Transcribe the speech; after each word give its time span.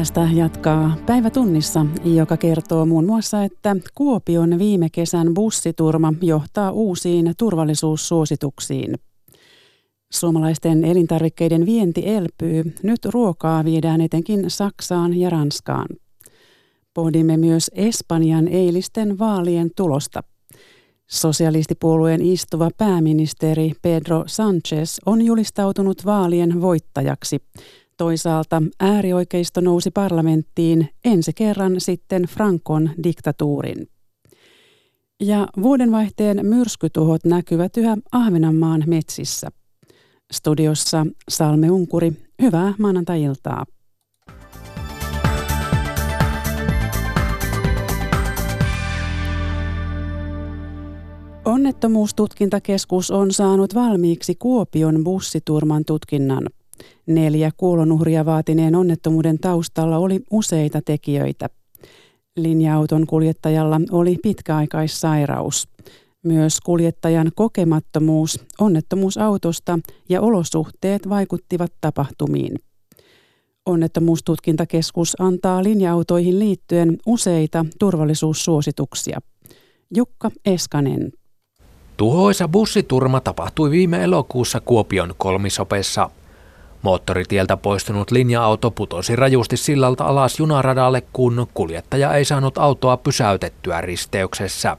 Tästä 0.00 0.28
jatkaa 0.34 0.96
päivätunnissa, 1.06 1.86
joka 2.04 2.36
kertoo 2.36 2.86
muun 2.86 3.06
muassa, 3.06 3.44
että 3.44 3.76
Kuopion 3.94 4.58
viime 4.58 4.88
kesän 4.92 5.34
bussiturma 5.34 6.14
johtaa 6.22 6.70
uusiin 6.70 7.34
turvallisuussuosituksiin. 7.38 8.94
Suomalaisten 10.12 10.84
elintarvikkeiden 10.84 11.66
vienti 11.66 12.02
elpyy. 12.08 12.74
Nyt 12.82 13.04
ruokaa 13.04 13.64
viedään 13.64 14.00
etenkin 14.00 14.50
Saksaan 14.50 15.16
ja 15.16 15.30
Ranskaan. 15.30 15.86
Pohdimme 16.94 17.36
myös 17.36 17.70
Espanjan 17.74 18.48
eilisten 18.48 19.18
vaalien 19.18 19.70
tulosta. 19.76 20.22
Sosialistipuolueen 21.10 22.22
istuva 22.22 22.68
pääministeri 22.78 23.72
Pedro 23.82 24.24
Sanchez 24.26 24.98
on 25.06 25.22
julistautunut 25.22 26.06
vaalien 26.06 26.60
voittajaksi– 26.60 27.38
Toisaalta 28.00 28.62
äärioikeisto 28.80 29.60
nousi 29.60 29.90
parlamenttiin 29.90 30.88
ensi 31.04 31.32
kerran 31.32 31.80
sitten 31.80 32.22
Frankon 32.22 32.90
diktatuurin. 33.04 33.86
Ja 35.22 35.46
vuodenvaihteen 35.62 36.46
myrskytuhot 36.46 37.24
näkyvät 37.24 37.76
yhä 37.76 37.96
Ahvenanmaan 38.12 38.84
metsissä. 38.86 39.48
Studiossa 40.32 41.06
Salme 41.30 41.70
Unkuri, 41.70 42.12
hyvää 42.42 42.74
maanantai-iltaa. 42.78 43.66
Onnettomuustutkintakeskus 51.44 53.10
on 53.10 53.32
saanut 53.32 53.74
valmiiksi 53.74 54.34
Kuopion 54.34 55.04
bussiturman 55.04 55.84
tutkinnan– 55.84 56.46
Neljä 57.06 57.50
kuolonuhria 57.56 58.26
vaatineen 58.26 58.74
onnettomuuden 58.74 59.38
taustalla 59.38 59.98
oli 59.98 60.20
useita 60.30 60.80
tekijöitä. 60.84 61.48
Linja-auton 62.36 63.06
kuljettajalla 63.06 63.80
oli 63.92 64.16
pitkäaikaissairaus. 64.22 65.68
Myös 66.24 66.60
kuljettajan 66.60 67.30
kokemattomuus 67.34 68.40
onnettomuusautosta 68.60 69.78
ja 70.08 70.20
olosuhteet 70.20 71.08
vaikuttivat 71.08 71.72
tapahtumiin. 71.80 72.54
Onnettomuustutkintakeskus 73.66 75.16
antaa 75.20 75.62
linja-autoihin 75.64 76.38
liittyen 76.38 76.96
useita 77.06 77.66
turvallisuussuosituksia. 77.78 79.20
Jukka 79.94 80.30
Eskanen. 80.44 81.12
Tuhoisa 81.96 82.48
bussiturma 82.48 83.20
tapahtui 83.20 83.70
viime 83.70 84.04
elokuussa 84.04 84.60
Kuopion 84.60 85.14
kolmisopessa. 85.18 86.10
Moottoritieltä 86.82 87.56
poistunut 87.56 88.10
linja-auto 88.10 88.70
putosi 88.70 89.16
rajusti 89.16 89.56
sillalta 89.56 90.04
alas 90.04 90.38
junaradalle, 90.38 91.02
kun 91.12 91.46
kuljettaja 91.54 92.14
ei 92.14 92.24
saanut 92.24 92.58
autoa 92.58 92.96
pysäytettyä 92.96 93.80
risteyksessä. 93.80 94.76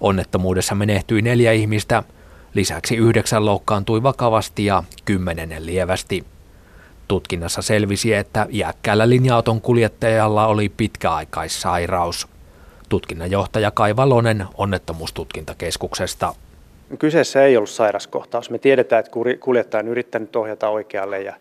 Onnettomuudessa 0.00 0.74
menehtyi 0.74 1.22
neljä 1.22 1.52
ihmistä, 1.52 2.02
lisäksi 2.54 2.96
yhdeksän 2.96 3.44
loukkaantui 3.44 4.02
vakavasti 4.02 4.64
ja 4.64 4.82
kymmenen 5.04 5.66
lievästi. 5.66 6.24
Tutkinnassa 7.08 7.62
selvisi, 7.62 8.14
että 8.14 8.46
iäkkäällä 8.52 9.08
linja-auton 9.08 9.60
kuljettajalla 9.60 10.46
oli 10.46 10.68
pitkäaikaissairaus. 10.68 12.28
Tutkinnanjohtaja 12.88 13.70
Kai 13.70 13.96
Valonen 13.96 14.46
onnettomuustutkintakeskuksesta. 14.54 16.34
Kyseessä 16.98 17.44
ei 17.44 17.56
ollut 17.56 17.70
sairaskohtaus. 17.70 18.50
Me 18.50 18.58
tiedetään, 18.58 19.00
että 19.00 19.12
kuljettaja 19.40 19.80
on 19.80 19.88
yrittänyt 19.88 20.36
ohjata 20.36 20.68
oikealle 20.68 21.22
ja, 21.22 21.34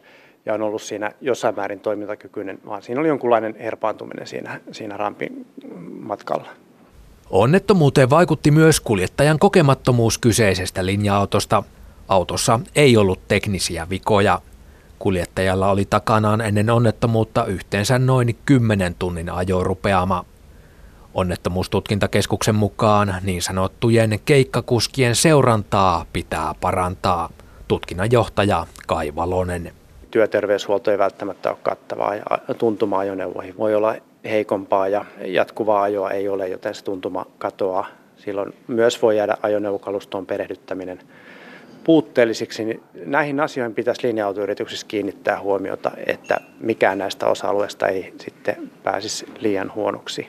ja 0.46 0.54
on 0.54 0.62
ollut 0.62 0.82
siinä 0.82 1.12
jossain 1.22 1.56
määrin 1.56 1.80
toimintakykyinen, 1.80 2.60
vaan 2.66 2.82
siinä 2.82 3.02
oli 3.02 3.08
jonkunlainen 3.08 3.56
herpaantuminen 3.60 4.28
siinä, 4.28 4.62
siinä 4.72 4.98
rampin 4.98 5.46
matkalla. 5.90 6.50
Onnettomuuteen 7.30 8.10
vaikutti 8.10 8.52
myös 8.52 8.80
kuljettajan 8.80 9.40
kokemattomuus 9.40 10.18
kyseisestä 10.18 10.86
linja-autosta. 10.86 11.64
Autossa 12.08 12.60
ei 12.76 12.98
ollut 12.98 13.20
teknisiä 13.28 13.88
vikoja. 13.90 14.42
Kuljettajalla 15.00 15.72
oli 15.72 15.86
takanaan 15.86 16.42
ennen 16.42 16.70
onnettomuutta 16.70 17.46
yhteensä 17.46 18.00
noin 18.00 18.38
10 18.46 18.96
tunnin 19.00 19.30
ajorupeama. 19.30 20.26
Onnettomuustutkintakeskuksen 21.18 22.56
mukaan 22.56 23.16
niin 23.24 23.42
sanottujen 23.42 24.20
keikkakuskien 24.26 25.16
seurantaa 25.16 26.06
pitää 26.14 26.56
parantaa. 26.62 27.30
Tutkinnanjohtaja 27.68 28.66
Kai 28.88 29.16
Valonen. 29.16 29.72
Työterveyshuolto 30.12 30.92
ei 30.92 30.98
välttämättä 30.98 31.50
ole 31.50 31.58
kattavaa 31.64 32.16
ja 32.16 32.54
tuntuma 32.58 33.00
ajoneuvoihin 33.00 33.58
voi 33.58 33.76
olla 33.76 33.96
heikompaa 34.26 34.88
ja 34.88 35.06
jatkuvaa 35.26 35.82
ajoa 35.82 36.12
ei 36.12 36.30
ole, 36.30 36.48
joten 36.48 36.76
se 36.76 36.84
tuntuma 36.84 37.26
katoaa. 37.38 37.88
Silloin 38.18 38.54
myös 38.68 39.02
voi 39.02 39.18
jäädä 39.18 39.38
ajoneuvokalustoon 39.44 40.26
perehdyttäminen 40.26 41.00
puutteellisiksi, 41.84 42.66
niin 42.66 42.84
näihin 43.06 43.40
asioihin 43.40 43.76
pitäisi 43.76 44.08
linja-autoyrityksissä 44.08 44.88
kiinnittää 44.88 45.40
huomiota, 45.40 45.92
että 46.06 46.38
mikään 46.60 46.98
näistä 46.98 47.28
osa-alueista 47.28 47.88
ei 47.88 48.14
sitten 48.20 48.72
pääsisi 48.84 49.26
liian 49.40 49.72
huonoksi. 49.76 50.28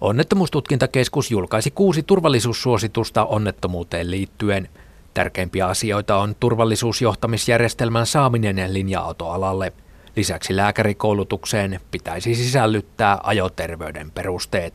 Onnettomuustutkintakeskus 0.00 1.30
julkaisi 1.30 1.70
kuusi 1.70 2.02
turvallisuussuositusta 2.02 3.24
onnettomuuteen 3.24 4.10
liittyen. 4.10 4.68
Tärkeimpiä 5.14 5.66
asioita 5.66 6.16
on 6.16 6.34
turvallisuusjohtamisjärjestelmän 6.40 8.06
saaminen 8.06 8.74
linja-autoalalle. 8.74 9.72
Lisäksi 10.16 10.56
lääkärikoulutukseen 10.56 11.80
pitäisi 11.90 12.34
sisällyttää 12.34 13.18
ajoterveyden 13.22 14.10
perusteet. 14.10 14.74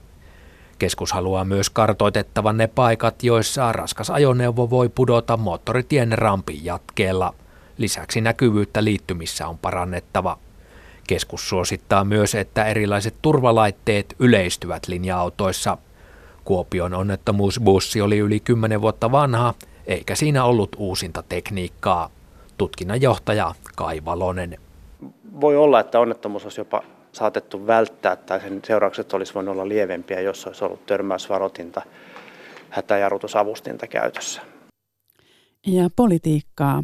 Keskus 0.79 1.11
haluaa 1.11 1.45
myös 1.45 1.69
kartoitettavan 1.69 2.57
ne 2.57 2.67
paikat, 2.67 3.23
joissa 3.23 3.71
raskas 3.71 4.09
ajoneuvo 4.09 4.69
voi 4.69 4.89
pudota 4.89 5.37
moottoritien 5.37 6.17
rampin 6.17 6.65
jatkeella. 6.65 7.33
Lisäksi 7.77 8.21
näkyvyyttä 8.21 8.83
liittymissä 8.83 9.47
on 9.47 9.57
parannettava. 9.57 10.37
Keskus 11.11 11.49
suosittaa 11.49 12.03
myös, 12.03 12.35
että 12.35 12.65
erilaiset 12.65 13.15
turvalaitteet 13.21 14.15
yleistyvät 14.19 14.87
linja-autoissa. 14.87 15.77
Kuopion 16.43 16.93
onnettomuusbussi 16.93 18.01
oli 18.01 18.17
yli 18.17 18.39
10 18.39 18.81
vuotta 18.81 19.11
vanha, 19.11 19.53
eikä 19.85 20.15
siinä 20.15 20.43
ollut 20.43 20.75
uusinta 20.77 21.23
tekniikkaa. 21.29 22.09
Tutkinnanjohtaja 22.57 23.53
Kai 23.75 24.05
Valonen. 24.05 24.57
Voi 25.41 25.57
olla, 25.57 25.79
että 25.79 25.99
onnettomuus 25.99 26.43
olisi 26.43 26.61
jopa 26.61 26.83
saatettu 27.11 27.67
välttää 27.67 28.15
tai 28.15 28.41
sen 28.41 28.61
seuraukset 28.63 29.13
olisi 29.13 29.33
voinut 29.33 29.53
olla 29.53 29.67
lievempiä, 29.67 30.21
jos 30.21 30.47
olisi 30.47 30.65
ollut 30.65 30.85
törmäysvarotinta, 30.85 31.81
hätäjarrutusavustinta 32.69 33.87
käytössä. 33.87 34.41
Ja 35.67 35.89
politiikkaa. 35.95 36.83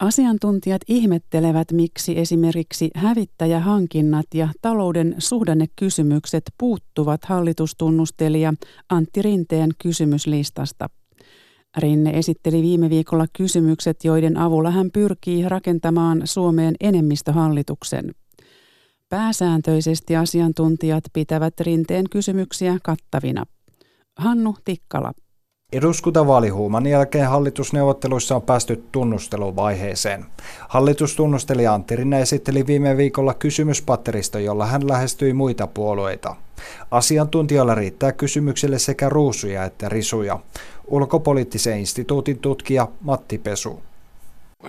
Asiantuntijat 0.00 0.82
ihmettelevät, 0.88 1.72
miksi 1.72 2.18
esimerkiksi 2.18 2.90
hävittäjähankinnat 2.94 4.26
ja 4.34 4.48
talouden 4.62 5.14
suhdannekysymykset 5.18 6.42
puuttuvat 6.58 7.24
hallitustunnustelija 7.24 8.54
Antti 8.90 9.22
Rinteen 9.22 9.70
kysymyslistasta. 9.82 10.90
Rinne 11.76 12.10
esitteli 12.10 12.62
viime 12.62 12.90
viikolla 12.90 13.26
kysymykset, 13.32 14.04
joiden 14.04 14.36
avulla 14.36 14.70
hän 14.70 14.90
pyrkii 14.90 15.48
rakentamaan 15.48 16.22
Suomeen 16.24 16.74
enemmistöhallituksen. 16.80 18.14
Pääsääntöisesti 19.08 20.16
asiantuntijat 20.16 21.04
pitävät 21.12 21.60
Rinteen 21.60 22.04
kysymyksiä 22.10 22.78
kattavina. 22.82 23.44
Hannu 24.18 24.54
Tikkala. 24.64 25.12
Eduskuntavaalihuuman 25.72 26.86
jälkeen 26.86 27.28
hallitusneuvotteluissa 27.28 28.36
on 28.36 28.42
päästy 28.42 28.84
tunnusteluvaiheeseen. 28.92 30.24
Hallitustunnustelija 30.68 31.74
Antti 31.74 31.96
Rinne 31.96 32.20
esitteli 32.20 32.66
viime 32.66 32.96
viikolla 32.96 33.34
kysymyspatteristo, 33.34 34.38
jolla 34.38 34.66
hän 34.66 34.88
lähestyi 34.88 35.32
muita 35.32 35.66
puolueita. 35.66 36.36
Asiantuntijoilla 36.90 37.74
riittää 37.74 38.12
kysymykselle 38.12 38.78
sekä 38.78 39.08
ruusuja 39.08 39.64
että 39.64 39.88
risuja. 39.88 40.38
Ulkopoliittisen 40.86 41.78
instituutin 41.78 42.38
tutkija 42.38 42.88
Matti 43.00 43.38
Pesu. 43.38 43.82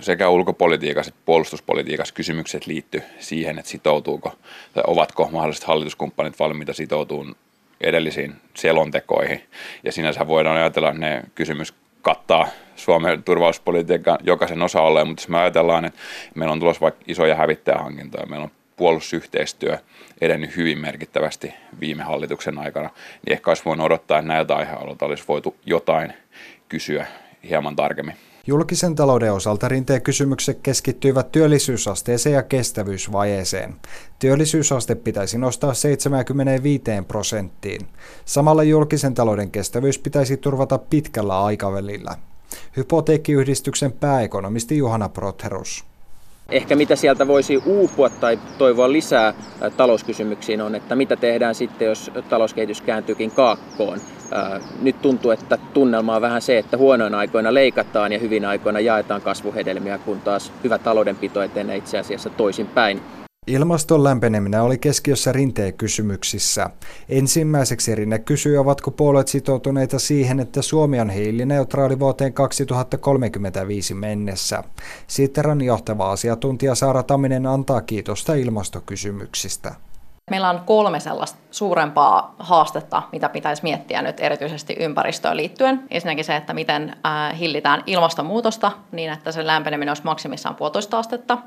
Sekä 0.00 0.28
ulkopolitiikassa 0.28 1.08
että 1.08 1.22
puolustuspolitiikassa 1.24 2.14
kysymykset 2.14 2.66
liittyy 2.66 3.02
siihen, 3.18 3.58
että 3.58 3.70
sitoutuuko 3.70 4.32
tai 4.74 4.84
ovatko 4.86 5.28
mahdolliset 5.32 5.64
hallituskumppanit 5.64 6.38
valmiita 6.38 6.72
sitoutumaan 6.72 7.34
edellisiin 7.80 8.34
selontekoihin. 8.54 9.42
Ja 9.84 9.92
sinänsä 9.92 10.26
voidaan 10.26 10.56
ajatella, 10.56 10.88
että 10.88 11.00
ne 11.00 11.22
kysymys 11.34 11.74
kattaa 12.02 12.48
Suomen 12.76 13.22
turvallisuuspolitiikan 13.22 14.18
jokaisen 14.22 14.62
osa 14.62 14.82
olleen, 14.82 15.08
mutta 15.08 15.22
jos 15.22 15.28
me 15.28 15.38
ajatellaan, 15.38 15.84
että 15.84 15.98
meillä 16.34 16.52
on 16.52 16.60
tulossa 16.60 16.80
vaikka 16.80 17.04
isoja 17.08 17.34
hävittäjähankintoja, 17.34 18.26
meillä 18.26 18.44
on 18.44 18.50
puolustusyhteistyö 18.76 19.78
edennyt 20.20 20.56
hyvin 20.56 20.78
merkittävästi 20.78 21.54
viime 21.80 22.02
hallituksen 22.02 22.58
aikana, 22.58 22.90
niin 23.26 23.32
ehkä 23.32 23.50
olisi 23.50 23.64
voinut 23.64 23.86
odottaa, 23.86 24.18
että 24.18 24.28
näiltä 24.28 24.56
aihealueilta 24.56 25.06
olisi 25.06 25.24
voitu 25.28 25.56
jotain 25.66 26.12
kysyä 26.68 27.06
hieman 27.48 27.76
tarkemmin. 27.76 28.14
Julkisen 28.46 28.94
talouden 28.94 29.32
osalta 29.32 29.68
rinteen 29.68 30.02
kysymykset 30.02 30.58
keskittyivät 30.62 31.32
työllisyysasteeseen 31.32 32.34
ja 32.34 32.42
kestävyysvajeeseen. 32.42 33.74
Työllisyysaste 34.18 34.94
pitäisi 34.94 35.38
nostaa 35.38 35.74
75 35.74 36.82
prosenttiin. 37.08 37.88
Samalla 38.24 38.62
julkisen 38.62 39.14
talouden 39.14 39.50
kestävyys 39.50 39.98
pitäisi 39.98 40.36
turvata 40.36 40.78
pitkällä 40.78 41.44
aikavälillä. 41.44 42.16
Hypoteekkiyhdistyksen 42.76 43.92
pääekonomisti 43.92 44.76
Juhana 44.76 45.08
Protherus. 45.08 45.84
Ehkä 46.50 46.76
mitä 46.76 46.96
sieltä 46.96 47.26
voisi 47.26 47.62
uupua 47.66 48.10
tai 48.10 48.38
toivoa 48.58 48.92
lisää 48.92 49.34
talouskysymyksiin 49.76 50.60
on, 50.60 50.74
että 50.74 50.96
mitä 50.96 51.16
tehdään 51.16 51.54
sitten, 51.54 51.88
jos 51.88 52.10
talouskehitys 52.28 52.80
kääntyykin 52.80 53.30
kaakkoon. 53.30 53.98
Nyt 54.82 55.02
tuntuu, 55.02 55.30
että 55.30 55.58
tunnelma 55.74 56.16
on 56.16 56.22
vähän 56.22 56.42
se, 56.42 56.58
että 56.58 56.76
huonoina 56.76 57.18
aikoina 57.18 57.54
leikataan 57.54 58.12
ja 58.12 58.18
hyvin 58.18 58.44
aikoina 58.44 58.80
jaetaan 58.80 59.20
kasvuhedelmiä, 59.20 59.98
kun 59.98 60.20
taas 60.20 60.52
hyvä 60.64 60.78
taloudenpito 60.78 61.42
etenee 61.42 61.76
itse 61.76 61.98
asiassa 61.98 62.30
toisinpäin. 62.30 63.00
Ilmaston 63.50 64.04
lämpeneminen 64.04 64.62
oli 64.62 64.78
keskiössä 64.78 65.32
rinteen 65.32 65.74
kysymyksissä. 65.74 66.70
Ensimmäiseksi 67.08 67.94
Rinne 67.94 68.18
kysyi, 68.18 68.56
ovatko 68.56 68.90
puolueet 68.90 69.28
sitoutuneita 69.28 69.98
siihen, 69.98 70.40
että 70.40 70.62
Suomi 70.62 71.00
on 71.00 71.10
hiilineutraali 71.10 71.98
vuoteen 71.98 72.32
2035 72.32 73.94
mennessä. 73.94 74.64
Sitran 75.06 75.60
johtava 75.60 76.10
asiantuntija 76.10 76.74
Saara 76.74 77.02
Taminen 77.02 77.46
antaa 77.46 77.80
kiitosta 77.80 78.34
ilmastokysymyksistä. 78.34 79.74
Meillä 80.30 80.50
on 80.50 80.60
kolme 80.66 81.00
sellaista 81.00 81.38
suurempaa 81.50 82.34
haastetta, 82.38 83.02
mitä 83.12 83.28
pitäisi 83.28 83.62
miettiä 83.62 84.02
nyt 84.02 84.20
erityisesti 84.20 84.76
ympäristöön 84.80 85.36
liittyen. 85.36 85.82
Ensinnäkin 85.90 86.24
se, 86.24 86.36
että 86.36 86.54
miten 86.54 86.96
hillitään 87.38 87.82
ilmastonmuutosta 87.86 88.72
niin, 88.92 89.12
että 89.12 89.32
se 89.32 89.46
lämpeneminen 89.46 89.90
olisi 89.90 90.04
maksimissaan 90.04 90.54
puolitoista 90.54 90.98
astetta. 90.98 91.38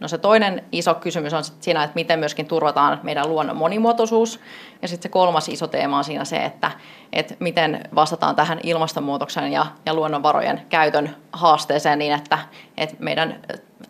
No 0.00 0.08
se 0.08 0.18
toinen 0.18 0.64
iso 0.72 0.94
kysymys 0.94 1.34
on 1.34 1.44
siinä, 1.44 1.84
että 1.84 1.94
miten 1.94 2.18
myöskin 2.18 2.46
turvataan 2.46 3.00
meidän 3.02 3.28
luonnon 3.28 3.56
monimuotoisuus. 3.56 4.40
Ja 4.82 4.88
sitten 4.88 5.02
se 5.02 5.08
kolmas 5.08 5.48
iso 5.48 5.66
teema 5.66 5.98
on 5.98 6.04
siinä 6.04 6.24
se, 6.24 6.36
että, 6.36 6.70
että 7.12 7.34
miten 7.38 7.80
vastataan 7.94 8.36
tähän 8.36 8.60
ilmastonmuutoksen 8.62 9.52
ja, 9.52 9.66
ja 9.86 9.94
luonnonvarojen 9.94 10.62
käytön 10.68 11.16
haasteeseen 11.32 11.98
niin, 11.98 12.12
että, 12.12 12.38
että 12.76 12.96
meidän 12.98 13.40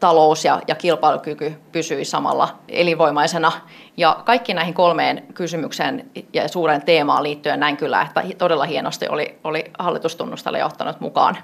talous 0.00 0.44
ja, 0.44 0.60
ja 0.68 0.74
kilpailukyky 0.74 1.54
pysyy 1.72 2.04
samalla 2.04 2.58
elinvoimaisena. 2.68 3.52
Ja 3.96 4.22
kaikki 4.24 4.54
näihin 4.54 4.74
kolmeen 4.74 5.26
kysymykseen 5.34 6.10
ja 6.32 6.48
suuren 6.48 6.82
teemaan 6.82 7.22
liittyen 7.22 7.60
näin 7.60 7.76
kyllä, 7.76 8.02
että 8.02 8.22
todella 8.38 8.64
hienosti 8.64 9.08
oli, 9.08 9.38
oli 9.44 9.64
hallitustunnustalle 9.78 10.58
johtanut 10.58 11.00
mukaan 11.00 11.36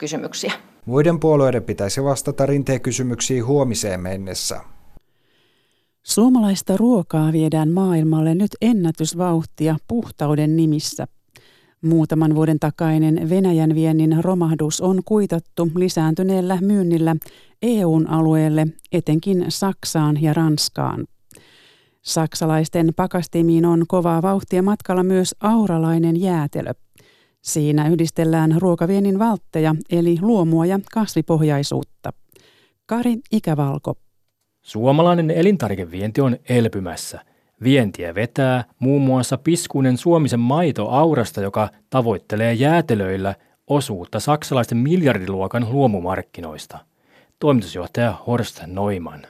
kysymyksiä. 0.00 0.52
Muiden 0.86 1.20
puolueiden 1.20 1.62
pitäisi 1.62 2.04
vastata 2.04 2.46
rinteen 2.46 2.80
kysymyksiin 2.80 3.46
huomiseen 3.46 4.00
mennessä. 4.00 4.60
Suomalaista 6.02 6.76
ruokaa 6.76 7.32
viedään 7.32 7.70
maailmalle 7.70 8.34
nyt 8.34 8.50
ennätysvauhtia 8.60 9.76
puhtauden 9.88 10.56
nimissä. 10.56 11.06
Muutaman 11.82 12.34
vuoden 12.34 12.58
takainen 12.58 13.30
Venäjän 13.30 13.74
viennin 13.74 14.24
romahdus 14.24 14.80
on 14.80 15.02
kuitattu 15.04 15.70
lisääntyneellä 15.74 16.58
myynnillä 16.60 17.16
EUn 17.62 18.10
alueelle, 18.10 18.66
etenkin 18.92 19.44
Saksaan 19.48 20.22
ja 20.22 20.34
Ranskaan. 20.34 21.06
Saksalaisten 22.02 22.92
pakastimiin 22.96 23.66
on 23.66 23.84
kovaa 23.88 24.22
vauhtia 24.22 24.62
matkalla 24.62 25.02
myös 25.02 25.34
auralainen 25.40 26.20
jäätelö– 26.20 26.72
Siinä 27.42 27.88
yhdistellään 27.88 28.56
ruokaviennin 28.58 29.18
valtteja 29.18 29.74
eli 29.90 30.18
luomua 30.20 30.66
ja 30.66 30.78
kasvipohjaisuutta. 30.92 32.12
Kari 32.86 33.16
Ikävalko. 33.32 33.94
Suomalainen 34.62 35.30
elintarvikevienti 35.30 36.20
on 36.20 36.36
elpymässä. 36.48 37.20
Vientiä 37.62 38.14
vetää 38.14 38.64
muun 38.78 39.02
muassa 39.02 39.38
piskuinen 39.38 39.96
Suomisen 39.96 40.40
maito 40.40 40.88
Aurasta, 40.88 41.40
joka 41.40 41.68
tavoittelee 41.90 42.54
jäätelöillä 42.54 43.34
osuutta 43.66 44.20
saksalaisten 44.20 44.78
miljardiluokan 44.78 45.66
luomumarkkinoista. 45.70 46.78
Toimitusjohtaja 47.38 48.14
Horst 48.26 48.62
Neumann. 48.66 49.26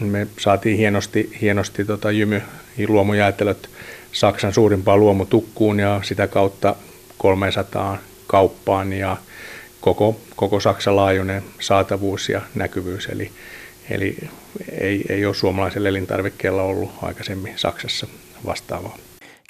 Me 0.00 0.26
saatiin 0.40 0.78
hienosti, 0.78 1.36
hienosti 1.40 1.84
tota 1.84 2.10
jymy 2.10 2.42
luomujäätelöt 2.88 3.68
Saksan 4.12 4.52
suurimpaan 4.52 5.00
luomutukkuun 5.00 5.78
ja 5.78 6.00
sitä 6.04 6.26
kautta 6.26 6.76
300 7.18 7.98
kauppaan 8.26 8.92
ja 8.92 9.16
koko, 9.80 10.20
koko 10.36 10.60
Saksan 10.60 10.96
laajuinen 10.96 11.42
saatavuus 11.60 12.28
ja 12.28 12.40
näkyvyys. 12.54 13.06
Eli, 13.06 13.30
eli 13.90 14.16
ei, 14.80 15.04
ei 15.08 15.26
ole 15.26 15.34
suomalaisella 15.34 15.88
elintarvikkeella 15.88 16.62
ollut 16.62 16.90
aikaisemmin 17.02 17.52
Saksassa 17.56 18.06
vastaavaa. 18.46 18.96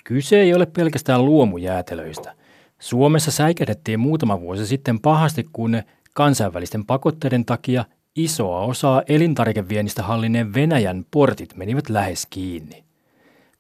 Kyse 0.05 0.41
ei 0.41 0.55
ole 0.55 0.67
pelkästään 0.67 1.25
luomujäätelöistä. 1.25 2.35
Suomessa 2.79 3.31
säikähdettiin 3.31 4.01
muutama 4.01 4.41
vuosi 4.41 4.67
sitten 4.67 5.01
pahasti, 5.01 5.47
kun 5.53 5.83
kansainvälisten 6.15 6.87
pakotteiden 6.87 7.45
takia 7.45 7.85
isoa 8.17 8.61
osaa 8.61 9.03
elintarvikeviennistä 9.09 10.03
hallinneen 10.03 10.55
Venäjän 10.55 11.05
portit 11.11 11.57
menivät 11.57 11.89
lähes 11.89 12.27
kiinni. 12.31 12.88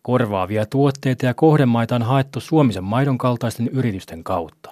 Korvaavia 0.09 0.67
tuotteita 0.67 1.27
ja 1.27 1.35
kohdemaita 1.35 1.95
on 1.95 2.03
haettu 2.03 2.41
Suomisen 2.41 2.85
maidon 2.85 3.19
kaltaisten 3.19 3.69
yritysten 3.69 4.25
kautta. 4.25 4.71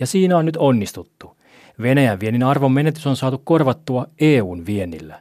Ja 0.00 0.06
siinä 0.06 0.36
on 0.36 0.44
nyt 0.44 0.56
onnistuttu. 0.56 1.36
Venäjän 1.82 2.20
viennin 2.20 2.42
arvon 2.42 2.72
menetys 2.72 3.06
on 3.06 3.16
saatu 3.16 3.40
korvattua 3.44 4.06
EUn 4.20 4.66
viennillä. 4.66 5.20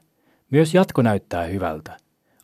Myös 0.51 0.73
jatko 0.73 1.01
näyttää 1.01 1.43
hyvältä. 1.43 1.97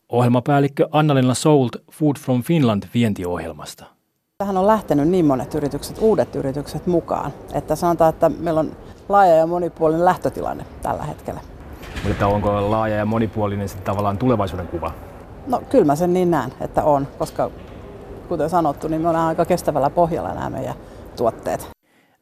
Ohjelmapäällikkö 0.10 0.88
Annalena 0.92 1.34
Soult 1.34 1.76
Food 1.92 2.16
from 2.20 2.44
Finland 2.44 2.84
vientiohjelmasta. 2.94 3.86
Tähän 4.38 4.58
on 4.58 4.68
lähtenyt 4.68 5.08
niin 5.08 5.26
monet 5.26 5.56
yritykset, 5.56 5.98
uudet 6.02 6.36
yritykset 6.36 6.88
mukaan, 6.88 7.32
että 7.54 7.76
sanotaan, 7.76 8.14
että 8.14 8.30
meillä 8.30 8.60
on 8.60 8.72
laaja 9.10 9.36
ja 9.36 9.48
monipuolinen 9.48 10.06
lähtötilanne 10.06 10.66
tällä 10.82 11.04
hetkellä. 11.04 11.42
Mutta 12.08 12.28
onko 12.28 12.72
laaja 12.72 12.96
ja 12.96 13.06
monipuolinen 13.06 13.70
sitten 13.70 13.86
tavallaan 13.86 14.18
tulevaisuuden 14.18 14.68
kuva? 14.68 14.92
No 15.48 15.62
kyllä 15.70 15.86
mä 15.86 15.96
sen 15.96 16.14
niin 16.14 16.32
näen, 16.32 16.54
että 16.62 16.84
on, 16.84 17.08
koska 17.18 17.52
kuten 18.30 18.50
sanottu, 18.50 18.88
niin 18.88 19.02
me 19.02 19.10
ollaan 19.10 19.28
aika 19.28 19.46
kestävällä 19.46 19.90
pohjalla 19.90 20.34
nämä 20.34 20.50
meidän 20.50 20.76
tuotteet. 21.18 21.70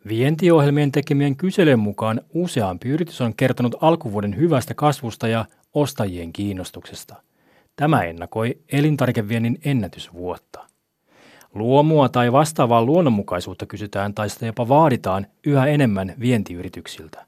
Vientiohjelmien 0.07 0.91
tekemien 0.91 1.35
kyselyjen 1.35 1.79
mukaan 1.79 2.21
useampi 2.33 2.89
yritys 2.89 3.21
on 3.21 3.35
kertonut 3.35 3.75
alkuvuoden 3.81 4.37
hyvästä 4.37 4.73
kasvusta 4.73 5.27
ja 5.27 5.45
ostajien 5.73 6.33
kiinnostuksesta. 6.33 7.15
Tämä 7.75 8.03
ennakoi 8.03 8.57
elintarvikeviennin 8.71 9.59
ennätysvuotta. 9.65 10.59
Luomua 11.53 12.09
tai 12.09 12.31
vastaavaa 12.31 12.83
luonnonmukaisuutta 12.85 13.65
kysytään 13.65 14.13
tai 14.13 14.29
sitä 14.29 14.45
jopa 14.45 14.67
vaaditaan 14.67 15.27
yhä 15.45 15.65
enemmän 15.65 16.13
vientiyrityksiltä. 16.19 17.25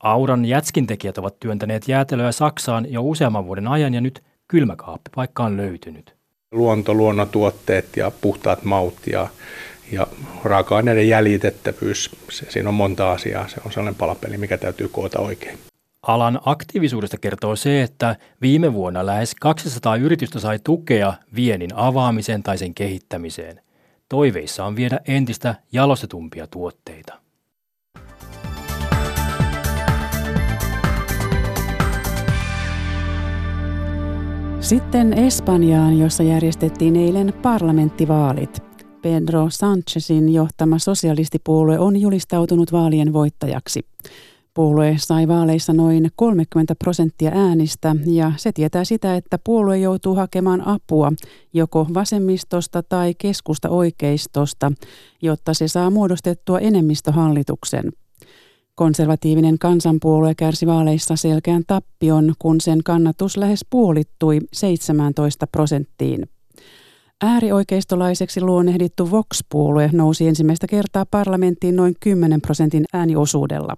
Auran 0.00 0.44
jätskintekijät 0.44 1.18
ovat 1.18 1.40
työntäneet 1.40 1.88
jäätelöä 1.88 2.32
Saksaan 2.32 2.92
jo 2.92 3.02
useamman 3.02 3.46
vuoden 3.46 3.68
ajan 3.68 3.94
ja 3.94 4.00
nyt 4.00 4.22
kylmäkaappipaikka 4.48 5.44
on 5.44 5.56
löytynyt. 5.56 6.16
Luonto, 6.52 6.94
luonnontuotteet 6.94 7.96
ja 7.96 8.10
puhtaat 8.20 8.64
maut 8.64 8.94
ja, 9.06 9.28
ja 9.92 10.06
raaka-aineiden 10.44 11.08
jäljitettävyys, 11.08 12.10
se, 12.30 12.50
siinä 12.50 12.68
on 12.68 12.74
monta 12.74 13.12
asiaa. 13.12 13.48
Se 13.48 13.60
on 13.66 13.72
sellainen 13.72 13.98
palapeli, 13.98 14.36
mikä 14.36 14.58
täytyy 14.58 14.88
koota 14.88 15.18
oikein. 15.18 15.58
Alan 16.02 16.40
aktiivisuudesta 16.44 17.18
kertoo 17.18 17.56
se, 17.56 17.82
että 17.82 18.16
viime 18.42 18.72
vuonna 18.72 19.06
lähes 19.06 19.34
200 19.40 19.96
yritystä 19.96 20.38
sai 20.38 20.58
tukea 20.64 21.14
viennin 21.34 21.74
avaamiseen 21.74 22.42
tai 22.42 22.58
sen 22.58 22.74
kehittämiseen. 22.74 23.60
Toiveissa 24.08 24.64
on 24.64 24.76
viedä 24.76 25.00
entistä 25.08 25.54
jalostetumpia 25.72 26.46
tuotteita. 26.46 27.25
Sitten 34.66 35.12
Espanjaan, 35.12 35.98
jossa 35.98 36.22
järjestettiin 36.22 36.96
eilen 36.96 37.32
parlamenttivaalit. 37.42 38.62
Pedro 39.02 39.46
Sanchezin 39.50 40.34
johtama 40.34 40.78
sosialistipuolue 40.78 41.78
on 41.78 42.00
julistautunut 42.00 42.72
vaalien 42.72 43.12
voittajaksi. 43.12 43.86
Puolue 44.54 44.94
sai 44.98 45.28
vaaleissa 45.28 45.72
noin 45.72 46.10
30 46.16 46.74
prosenttia 46.74 47.30
äänistä 47.34 47.96
ja 48.06 48.32
se 48.36 48.52
tietää 48.52 48.84
sitä, 48.84 49.16
että 49.16 49.38
puolue 49.44 49.78
joutuu 49.78 50.14
hakemaan 50.14 50.68
apua 50.68 51.12
joko 51.52 51.86
vasemmistosta 51.94 52.82
tai 52.82 53.14
keskusta 53.18 53.68
oikeistosta, 53.68 54.72
jotta 55.22 55.54
se 55.54 55.68
saa 55.68 55.90
muodostettua 55.90 56.58
enemmistöhallituksen. 56.58 57.92
Konservatiivinen 58.76 59.58
kansanpuolue 59.58 60.34
kärsi 60.34 60.66
vaaleissa 60.66 61.16
selkeän 61.16 61.62
tappion, 61.66 62.34
kun 62.38 62.60
sen 62.60 62.82
kannatus 62.84 63.36
lähes 63.36 63.66
puolittui 63.70 64.40
17 64.52 65.46
prosenttiin. 65.46 66.28
Äärioikeistolaiseksi 67.22 68.40
luonnehdittu 68.40 69.10
Vox-puolue 69.10 69.90
nousi 69.92 70.28
ensimmäistä 70.28 70.66
kertaa 70.66 71.06
parlamenttiin 71.10 71.76
noin 71.76 71.94
10 72.00 72.40
prosentin 72.40 72.84
ääniosuudella. 72.92 73.76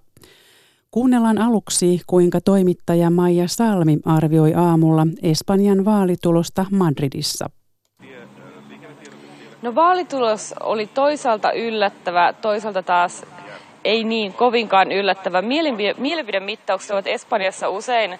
Kuunnellaan 0.91 1.37
aluksi, 1.37 2.01
kuinka 2.07 2.41
toimittaja 2.41 3.09
Maija 3.09 3.47
Salmi 3.47 3.97
arvioi 4.05 4.53
aamulla 4.53 5.07
Espanjan 5.23 5.85
vaalitulosta 5.85 6.65
Madridissa. 6.71 7.49
No 9.61 9.75
vaalitulos 9.75 10.53
oli 10.59 10.87
toisaalta 10.87 11.51
yllättävä, 11.51 12.33
toisaalta 12.33 12.83
taas 12.83 13.25
ei 13.83 14.03
niin 14.03 14.33
kovinkaan 14.33 14.91
yllättävä. 14.91 15.41
Mielipidemittaukset 15.97 16.91
ovat 16.91 17.07
Espanjassa 17.07 17.69
usein 17.69 18.19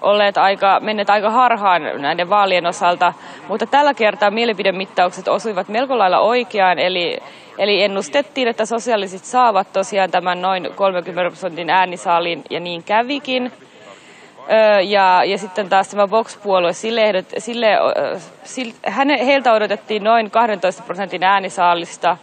olleet 0.00 0.38
aika, 0.38 0.80
menneet 0.80 1.10
aika 1.10 1.30
harhaan 1.30 1.82
näiden 1.96 2.30
vaalien 2.30 2.66
osalta, 2.66 3.12
mutta 3.48 3.66
tällä 3.66 3.94
kertaa 3.94 4.30
mielipidemittaukset 4.30 5.28
osuivat 5.28 5.68
melko 5.68 5.98
lailla 5.98 6.18
oikeaan, 6.18 6.78
eli, 6.78 7.18
eli 7.58 7.82
ennustettiin, 7.82 8.48
että 8.48 8.66
sosiaaliset 8.66 9.24
saavat 9.24 9.72
tosiaan 9.72 10.10
tämän 10.10 10.42
noin 10.42 10.68
30 10.76 11.30
prosentin 11.30 11.70
äänisaalin, 11.70 12.44
ja 12.50 12.60
niin 12.60 12.82
kävikin. 12.82 13.52
ja, 14.84 15.24
ja 15.24 15.38
sitten 15.38 15.68
taas 15.68 15.88
tämä 15.88 16.10
Vox-puolue, 16.10 16.72
sille, 16.72 17.24
sille, 17.38 17.68
sille, 18.44 18.74
heiltä 19.26 19.52
odotettiin 19.52 20.04
noin 20.04 20.30
12 20.30 20.82
prosentin 20.82 21.22
äänisaalista, 21.22 22.16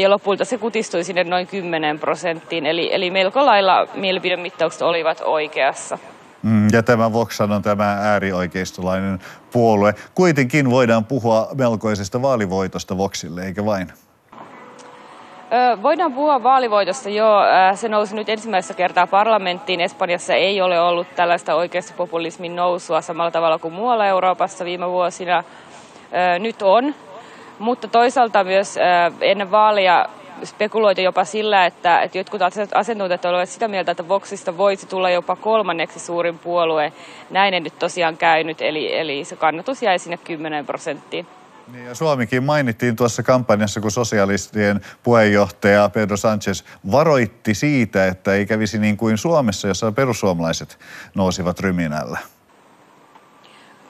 ja 0.00 0.10
lopulta 0.10 0.44
se 0.44 0.58
kutistui 0.58 1.04
sinne 1.04 1.24
noin 1.24 1.46
10 1.46 1.98
prosenttiin, 1.98 2.66
eli, 2.66 2.94
eli 2.94 3.10
melko 3.10 3.46
lailla 3.46 3.86
mielipidemittaukset 3.94 4.82
olivat 4.82 5.22
oikeassa. 5.24 5.98
Mm, 6.42 6.68
ja 6.72 6.82
tämä 6.82 7.12
Vox 7.12 7.40
on 7.40 7.62
tämä 7.62 7.96
äärioikeistolainen 8.00 9.18
puolue. 9.52 9.94
Kuitenkin 10.14 10.70
voidaan 10.70 11.04
puhua 11.04 11.48
melkoisesta 11.54 12.22
vaalivoitosta 12.22 12.98
Voxille, 12.98 13.46
eikä 13.46 13.64
vain? 13.64 13.92
Voidaan 15.82 16.12
puhua 16.12 16.42
vaalivoitosta 16.42 17.08
jo. 17.08 17.26
Se 17.74 17.88
nousi 17.88 18.14
nyt 18.14 18.28
ensimmäistä 18.28 18.74
kertaa 18.74 19.06
parlamenttiin. 19.06 19.80
Espanjassa 19.80 20.34
ei 20.34 20.60
ole 20.60 20.80
ollut 20.80 21.06
tällaista 21.16 21.52
populismin 21.96 22.56
nousua 22.56 23.00
samalla 23.00 23.30
tavalla 23.30 23.58
kuin 23.58 23.74
muualla 23.74 24.06
Euroopassa 24.06 24.64
viime 24.64 24.90
vuosina. 24.90 25.44
Nyt 26.38 26.62
on, 26.62 26.94
mutta 27.58 27.88
toisaalta 27.88 28.44
myös 28.44 28.74
ennen 29.20 29.50
vaalia 29.50 30.06
spekuloitu 30.44 31.00
jopa 31.00 31.24
sillä, 31.24 31.66
että, 31.66 32.02
että 32.02 32.18
jotkut 32.18 32.40
asiantuntijat 32.74 33.24
olivat 33.24 33.48
sitä 33.48 33.68
mieltä, 33.68 33.90
että 33.90 34.08
Voxista 34.08 34.56
voisi 34.56 34.86
tulla 34.86 35.10
jopa 35.10 35.36
kolmanneksi 35.36 35.98
suurin 36.00 36.38
puolue. 36.38 36.92
Näin 37.30 37.54
ei 37.54 37.60
nyt 37.60 37.78
tosiaan 37.78 38.16
käynyt, 38.16 38.62
eli, 38.62 38.96
eli 38.96 39.24
se 39.24 39.36
kannatus 39.36 39.82
jäi 39.82 39.98
sinne 39.98 40.16
10 40.16 40.66
prosenttiin. 40.66 41.26
Niin 41.72 41.84
ja 41.84 41.94
Suomikin 41.94 42.44
mainittiin 42.44 42.96
tuossa 42.96 43.22
kampanjassa, 43.22 43.80
kun 43.80 43.90
sosialistien 43.90 44.80
puheenjohtaja 45.02 45.88
Pedro 45.88 46.16
Sanchez 46.16 46.62
varoitti 46.92 47.54
siitä, 47.54 48.06
että 48.06 48.34
ei 48.34 48.46
kävisi 48.46 48.78
niin 48.78 48.96
kuin 48.96 49.18
Suomessa, 49.18 49.68
jossa 49.68 49.92
perussuomalaiset 49.92 50.78
nousivat 51.14 51.60
ryminällä. 51.60 52.18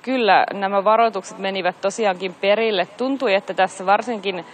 Kyllä, 0.04 0.46
nämä 0.52 0.84
varoitukset 0.84 1.38
menivät 1.38 1.80
tosiaankin 1.80 2.34
perille. 2.34 2.86
Tuntui, 2.86 3.34
että 3.34 3.54
tässä 3.54 3.86
varsinkin 3.86 4.44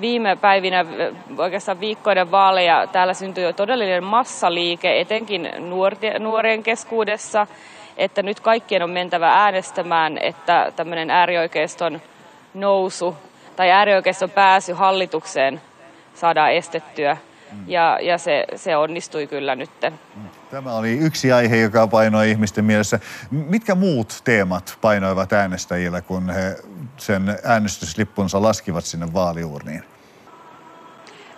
viime 0.00 0.36
päivinä, 0.36 0.84
oikeastaan 1.38 1.80
viikkoiden 1.80 2.30
vaaleja, 2.30 2.86
täällä 2.92 3.14
syntyi 3.14 3.44
jo 3.44 3.52
todellinen 3.52 4.04
massaliike, 4.04 5.00
etenkin 5.00 5.50
nuorien 6.18 6.62
keskuudessa, 6.62 7.46
että 7.96 8.22
nyt 8.22 8.40
kaikkien 8.40 8.82
on 8.82 8.90
mentävä 8.90 9.32
äänestämään, 9.32 10.18
että 10.18 10.72
tämmöinen 10.76 11.10
äärioikeiston 11.10 12.00
nousu 12.54 13.16
tai 13.56 13.70
äärioikeiston 13.70 14.30
pääsy 14.30 14.72
hallitukseen 14.72 15.60
saadaan 16.14 16.52
estettyä. 16.52 17.16
Mm. 17.52 17.64
Ja, 17.66 17.98
ja 18.02 18.18
se, 18.18 18.44
se 18.54 18.76
onnistui 18.76 19.26
kyllä 19.26 19.54
nytten. 19.54 19.92
Mm. 20.16 20.28
Tämä 20.50 20.74
oli 20.74 20.92
yksi 20.92 21.32
aihe, 21.32 21.56
joka 21.56 21.86
painoi 21.86 22.30
ihmisten 22.30 22.64
mielessä. 22.64 23.00
Mitkä 23.30 23.74
muut 23.74 24.20
teemat 24.24 24.78
painoivat 24.80 25.32
äänestäjillä, 25.32 26.00
kun 26.00 26.30
he 26.30 26.56
sen 26.96 27.38
äänestyslippunsa 27.44 28.42
laskivat 28.42 28.84
sinne 28.84 29.12
vaaliuurniin? 29.12 29.84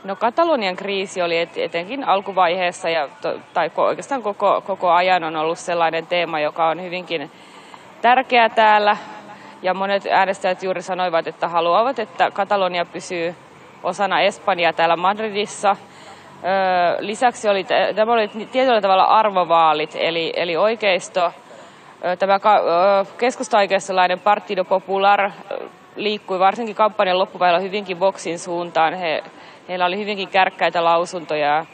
No 0.04 0.16
Katalonian 0.16 0.76
kriisi 0.76 1.22
oli 1.22 1.48
etenkin 1.56 2.04
alkuvaiheessa 2.04 2.88
ja, 2.88 3.08
tai 3.54 3.70
oikeastaan 3.76 4.22
koko, 4.22 4.62
koko 4.66 4.90
ajan 4.90 5.24
on 5.24 5.36
ollut 5.36 5.58
sellainen 5.58 6.06
teema, 6.06 6.40
joka 6.40 6.68
on 6.68 6.82
hyvinkin 6.82 7.30
tärkeä 8.02 8.48
täällä. 8.48 8.96
Ja 9.62 9.74
monet 9.74 10.06
äänestäjät 10.06 10.62
juuri 10.62 10.82
sanoivat, 10.82 11.26
että 11.26 11.48
haluavat, 11.48 11.98
että 11.98 12.30
Katalonia 12.30 12.84
pysyy 12.84 13.34
osana 13.82 14.20
Espanjaa 14.20 14.72
täällä 14.72 14.96
Madridissa– 14.96 15.76
Lisäksi 16.98 17.48
oli, 17.48 17.66
tämä 17.94 18.12
oli 18.12 18.28
tietyllä 18.52 18.80
tavalla 18.80 19.04
arvovaalit, 19.04 19.90
eli, 19.94 20.32
eli 20.36 20.56
oikeisto, 20.56 21.32
tämä 22.18 22.40
keskustaikeistolainen 23.18 24.20
Partido 24.20 24.64
Popular 24.64 25.30
liikkui 25.96 26.38
varsinkin 26.38 26.74
kampanjan 26.74 27.18
loppuvaiheella 27.18 27.62
hyvinkin 27.62 28.00
Voxin 28.00 28.38
suuntaan. 28.38 28.94
He, 28.94 29.22
heillä 29.68 29.86
oli 29.86 29.98
hyvinkin 29.98 30.28
kärkkäitä 30.28 30.84
lausuntoja 30.84 31.66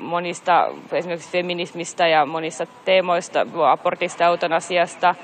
monista 0.00 0.68
esimerkiksi 0.92 1.30
feminismistä 1.30 2.08
ja 2.08 2.26
monista 2.26 2.66
teemoista, 2.84 3.46
abortista, 3.70 4.24
eutanasiasta. 4.24 5.14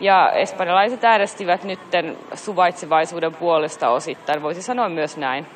Ja 0.00 0.30
espanjalaiset 0.32 1.04
äänestivät 1.04 1.64
nytten 1.64 2.16
suvaitsevaisuuden 2.34 3.34
puolesta 3.34 3.88
osittain, 3.88 4.42
voisi 4.42 4.62
sanoa 4.62 4.88
myös 4.88 5.16
näin. 5.16 5.46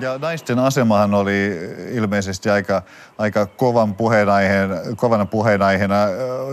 Ja 0.00 0.18
naisten 0.18 0.58
asemahan 0.58 1.14
oli 1.14 1.50
ilmeisesti 1.92 2.50
aika, 2.50 2.82
aika 3.18 3.46
kovan 3.46 3.94
puheenaiheen, 3.94 4.70
kovana 4.96 5.26
puheenaiheena 5.26 5.96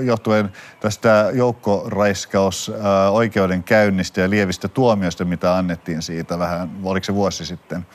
johtuen 0.05 0.51
tästä 0.79 1.29
joukkoraiskaus 1.33 2.71
oikeudenkäynnistä 3.11 4.21
ja 4.21 4.29
lievistä 4.29 4.67
tuomioista, 4.67 5.25
mitä 5.25 5.55
annettiin 5.55 6.01
siitä 6.01 6.39
vähän, 6.39 6.69
oliko 6.83 7.03
se 7.03 7.15
vuosi 7.15 7.45
sitten? 7.45 7.85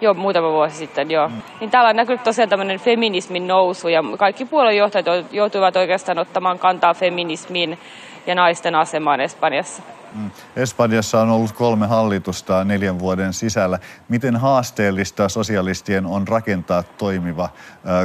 Joo, 0.00 0.14
muutama 0.14 0.52
vuosi 0.52 0.76
sitten, 0.76 1.10
joo. 1.10 1.28
Mm. 1.28 1.42
Niin 1.60 1.70
täällä 1.70 1.90
on 1.90 1.96
näkynyt 1.96 2.22
tosiaan 2.22 2.48
tämmöinen 2.48 2.80
feminismin 2.80 3.46
nousu 3.46 3.88
ja 3.88 4.04
kaikki 4.18 4.44
puoluejohtajat 4.44 5.06
joutuivat 5.32 5.76
oikeastaan 5.76 6.18
ottamaan 6.18 6.58
kantaa 6.58 6.94
feminismiin 6.94 7.78
ja 8.26 8.34
naisten 8.34 8.74
asemaan 8.74 9.20
Espanjassa. 9.20 9.82
Mm. 10.14 10.30
Espanjassa 10.56 11.20
on 11.20 11.30
ollut 11.30 11.52
kolme 11.52 11.86
hallitusta 11.86 12.64
neljän 12.64 12.98
vuoden 12.98 13.32
sisällä. 13.32 13.78
Miten 14.08 14.36
haasteellista 14.36 15.28
sosialistien 15.28 16.06
on 16.06 16.28
rakentaa 16.28 16.82
toimiva 16.82 17.48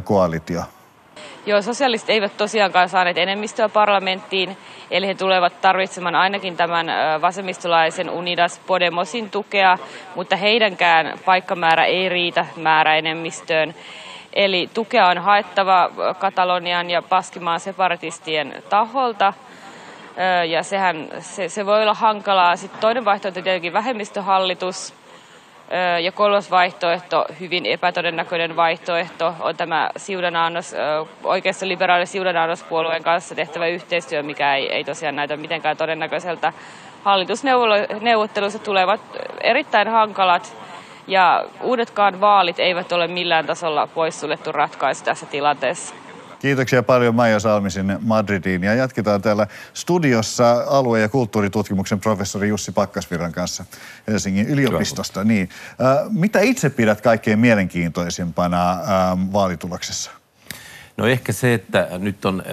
koalitio? 0.04 0.64
Joo, 1.46 1.62
sosialistit 1.62 2.10
eivät 2.10 2.38
tosiaankaan 2.38 2.90
saaneet 2.90 3.18
enemmistöä 3.18 3.70
parlamenttiin, 3.70 4.58
eli 4.92 5.08
he 5.08 5.16
tulevat 5.16 5.62
tarvitsemaan 5.62 6.16
ainakin 6.16 6.58
tämän 6.58 6.88
vasemmistolaisen 7.22 8.10
Unidas 8.10 8.62
Podemosin 8.68 9.30
tukea, 9.30 9.78
mutta 10.16 10.36
heidänkään 10.36 11.20
paikkamäärä 11.26 11.86
ei 11.86 12.10
riitä 12.10 12.46
määräenemmistöön. 12.56 13.76
Eli 14.34 14.70
tukea 14.74 15.08
on 15.08 15.18
haettava 15.18 15.90
Katalonian 16.20 16.90
ja 16.90 17.02
Paskimaan 17.02 17.60
separatistien 17.60 18.64
taholta– 18.70 19.34
ja 20.50 20.64
sehän, 20.64 21.08
se, 21.20 21.50
se 21.50 21.66
voi 21.66 21.82
olla 21.82 21.94
hankalaa. 21.94 22.56
Sitten 22.56 22.82
toinen 22.82 23.06
vaihtoehto 23.06 23.42
tietenkin 23.42 23.74
vähemmistöhallitus, 23.74 24.94
ja 26.04 26.12
kolmas 26.12 26.52
vaihtoehto, 26.52 27.26
hyvin 27.40 27.66
epätodennäköinen 27.66 28.56
vaihtoehto, 28.56 29.36
on 29.40 29.58
tämä 29.58 29.90
siudanannos, 29.98 30.76
oikeassa 31.24 31.68
liberaali 31.68 32.06
siudanannospuolueen 32.06 33.04
kanssa 33.04 33.36
tehtävä 33.36 33.68
yhteistyö, 33.68 34.24
mikä 34.24 34.56
ei, 34.56 34.72
ei 34.74 34.84
tosiaan 34.84 35.16
näytä 35.16 35.38
mitenkään 35.38 35.78
todennäköiseltä. 35.78 36.54
Hallitusneuvotteluissa 37.04 38.60
tulevat 38.60 39.02
erittäin 39.42 39.88
hankalat 39.88 40.58
ja 41.08 41.46
uudetkaan 41.62 42.22
vaalit 42.22 42.60
eivät 42.60 42.92
ole 42.92 43.08
millään 43.08 43.46
tasolla 43.46 43.88
poissuljettu 43.88 44.52
ratkaisu 44.52 45.04
tässä 45.04 45.26
tilanteessa. 45.26 45.96
Kiitoksia 46.42 46.84
paljon 46.84 47.16
Maija 47.16 47.40
Salmi 47.40 47.72
sinne 47.72 47.98
Madridiin 48.02 48.64
ja 48.64 48.74
jatketaan 48.74 49.22
täällä 49.22 49.48
studiossa 49.74 50.64
alue- 50.68 51.00
ja 51.00 51.10
kulttuuritutkimuksen 51.10 52.00
professori 52.00 52.50
Jussi 52.50 52.72
Pakkasvirran 52.72 53.32
kanssa 53.32 53.66
Helsingin 54.08 54.48
yliopistosta. 54.48 55.24
Niin, 55.24 55.50
mitä 56.10 56.40
itse 56.40 56.70
pidät 56.70 57.02
kaikkein 57.02 57.40
mielenkiintoisimpana 57.40 58.78
vaalituloksessa? 59.34 60.12
No 60.98 61.08
ehkä 61.08 61.32
se, 61.32 61.54
että 61.54 61.88
nyt 61.98 62.26
on 62.26 62.44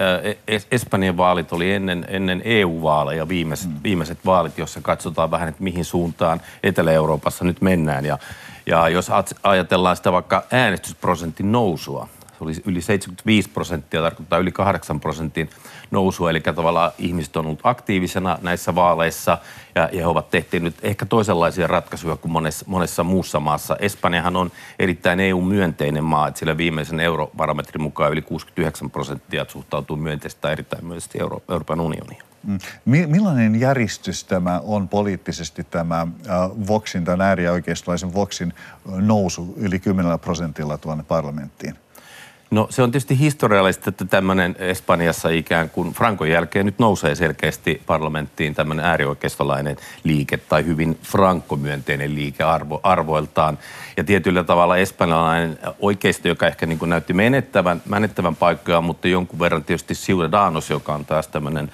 äh, 0.49 0.61
Espanjan 0.71 1.17
vaalit 1.17 1.53
oli 1.53 1.73
ennen, 1.73 2.05
ennen 2.09 2.41
EU-vaaleja 2.45 3.27
viimeiset, 3.27 3.69
mm. 3.69 3.79
viimeiset 3.83 4.17
vaalit, 4.25 4.57
jossa 4.57 4.81
katsotaan 4.81 5.31
vähän, 5.31 5.49
että 5.49 5.63
mihin 5.63 5.85
suuntaan 5.85 6.41
Etelä-Euroopassa 6.63 7.45
nyt 7.45 7.61
mennään. 7.61 8.05
Ja, 8.05 8.17
ja 8.65 8.89
jos 8.89 9.07
ajatellaan 9.43 9.95
sitä 9.95 10.11
vaikka 10.11 10.43
äänestysprosentin 10.51 11.51
nousua, 11.51 12.07
oli 12.41 12.53
yli 12.65 12.81
75 12.81 13.49
prosenttia, 13.49 14.01
tarkoittaa 14.01 14.39
yli 14.39 14.51
8 14.51 14.99
prosentin 14.99 15.49
nousu, 15.91 16.27
eli 16.27 16.39
tavallaan 16.39 16.91
ihmiset 16.97 17.37
on 17.37 17.45
ollut 17.45 17.59
aktiivisena 17.63 18.37
näissä 18.41 18.75
vaaleissa 18.75 19.37
ja, 19.75 19.89
ja 19.91 19.99
he 19.99 20.05
ovat 20.05 20.29
tehneet 20.29 20.75
ehkä 20.81 21.05
toisenlaisia 21.05 21.67
ratkaisuja 21.67 22.15
kuin 22.15 22.31
monessa, 22.31 22.65
monessa 22.67 23.03
muussa 23.03 23.39
maassa. 23.39 23.75
Espanjahan 23.79 24.35
on 24.35 24.51
erittäin 24.79 25.19
EU-myönteinen 25.19 26.03
maa, 26.03 26.27
että 26.27 26.39
sillä 26.39 26.57
viimeisen 26.57 26.99
eurobarometrin 26.99 27.81
mukaan 27.81 28.11
yli 28.11 28.21
69 28.21 28.91
prosenttia 28.91 29.45
suhtautuu 29.47 29.95
myönteisesti 29.95 30.41
tai 30.41 30.51
erittäin 30.51 30.85
myönteisesti 30.85 31.19
Euro, 31.19 31.41
Euroopan 31.49 31.79
unioniin. 31.79 32.29
Mm. 32.43 32.59
Millainen 32.85 33.59
järjestys 33.59 34.23
tämä 34.23 34.61
on 34.63 34.89
poliittisesti 34.89 35.63
tämä 35.63 36.01
äh, 36.01 36.49
Voxin, 36.67 37.05
tämän 37.05 37.21
äärioikeistolaisen 37.21 38.13
Voxin 38.13 38.53
nousu 38.85 39.53
yli 39.57 39.79
10 39.79 40.19
prosentilla 40.19 40.77
tuonne 40.77 41.03
parlamenttiin? 41.03 41.75
No 42.51 42.67
se 42.69 42.81
on 42.81 42.91
tietysti 42.91 43.19
historiallista, 43.19 43.89
että 43.89 44.05
tämmöinen 44.05 44.55
Espanjassa 44.59 45.29
ikään 45.29 45.69
kuin 45.69 45.93
Frankon 45.93 46.29
jälkeen 46.29 46.65
nyt 46.65 46.79
nousee 46.79 47.15
selkeästi 47.15 47.81
parlamenttiin 47.85 48.55
tämmöinen 48.55 48.85
äärioikeistolainen 48.85 49.77
liike 50.03 50.37
tai 50.37 50.65
hyvin 50.65 50.99
Franco-myönteinen 51.03 52.15
liike 52.15 52.43
arvo, 52.43 52.79
arvoiltaan. 52.83 53.57
Ja 53.97 54.03
tietyllä 54.03 54.43
tavalla 54.43 54.77
espanjalainen 54.77 55.59
oikeisto, 55.79 56.27
joka 56.27 56.47
ehkä 56.47 56.65
niin 56.65 56.79
kuin 56.79 56.89
näytti 56.89 57.13
menettävän, 57.13 57.81
menettävän 57.85 58.35
paikkoja, 58.35 58.81
mutta 58.81 59.07
jonkun 59.07 59.39
verran 59.39 59.63
tietysti 59.63 59.93
Ciudadanos, 59.93 60.69
joka 60.69 60.93
on 60.93 61.05
taas 61.05 61.27
tämmöinen 61.27 61.71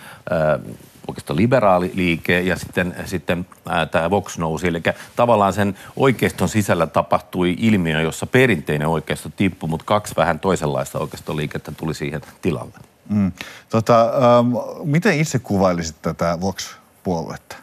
oikeastaan 1.08 1.38
liberaali 1.38 1.92
liike 1.96 2.42
ja 2.42 2.56
sitten, 2.56 2.96
sitten 3.06 3.48
tämä 3.92 4.10
Vox 4.10 4.38
nousi. 4.38 4.68
Eli 4.68 4.84
tavallaan 5.16 5.54
sen 5.54 5.78
oikeiston 5.96 6.50
sisällä 6.50 6.88
tapahtui 6.88 7.56
ilmiö, 7.60 8.02
jossa 8.02 8.26
perinteinen 8.26 8.88
oikeisto 8.88 9.30
tippui, 9.36 9.70
mutta 9.70 9.86
kaksi 9.86 10.16
vähän 10.16 10.40
toisenlaista 10.40 11.00
oikeistoliikettä 11.00 11.72
tuli 11.72 11.94
siihen 11.94 12.22
tilalle. 12.42 12.74
Mm. 13.10 13.32
Tota, 13.70 14.02
ähm, 14.02 14.54
miten 14.84 15.20
itse 15.20 15.40
kuvailisit 15.40 15.96
tätä 16.02 16.38
Vox-puoluetta? 16.42 17.56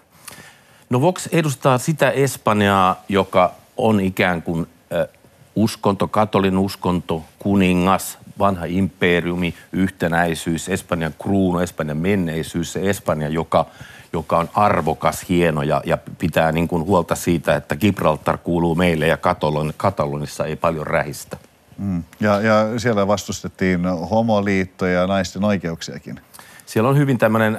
No 0.90 1.00
Vox 1.00 1.28
edustaa 1.32 1.78
sitä 1.78 2.10
Espanjaa, 2.10 3.02
joka 3.08 3.52
on 3.76 4.00
ikään 4.00 4.42
kuin 4.42 4.66
äh, 4.92 5.08
uskonto, 5.56 6.08
katolin 6.08 6.58
uskonto, 6.58 7.22
kuningas, 7.38 8.18
vanha 8.38 8.64
imperiumi, 8.64 9.54
yhtenäisyys, 9.72 10.68
Espanjan 10.68 11.14
kruunu, 11.22 11.58
Espanjan 11.58 11.96
menneisyys, 11.96 12.72
se 12.72 12.90
Espanja, 12.90 13.28
joka, 13.28 13.66
joka 14.12 14.38
on 14.38 14.50
arvokas, 14.54 15.28
hieno 15.28 15.62
ja, 15.62 15.82
ja 15.84 15.98
pitää 16.18 16.52
niin 16.52 16.68
kuin 16.68 16.86
huolta 16.86 17.14
siitä, 17.14 17.56
että 17.56 17.76
Gibraltar 17.76 18.38
kuuluu 18.38 18.74
meille 18.74 19.06
ja 19.06 19.16
Katalon, 19.16 19.72
Katalonissa 19.76 20.46
ei 20.46 20.56
paljon 20.56 20.86
rähistä. 20.86 21.36
Mm. 21.78 22.04
Ja, 22.20 22.40
ja 22.40 22.78
siellä 22.78 23.06
vastustettiin 23.06 23.80
homoliittoja 24.10 25.00
ja 25.00 25.06
naisten 25.06 25.44
oikeuksiakin 25.44 26.20
siellä 26.66 26.90
on 26.90 26.96
hyvin 26.96 27.18
tämmöinen, 27.18 27.58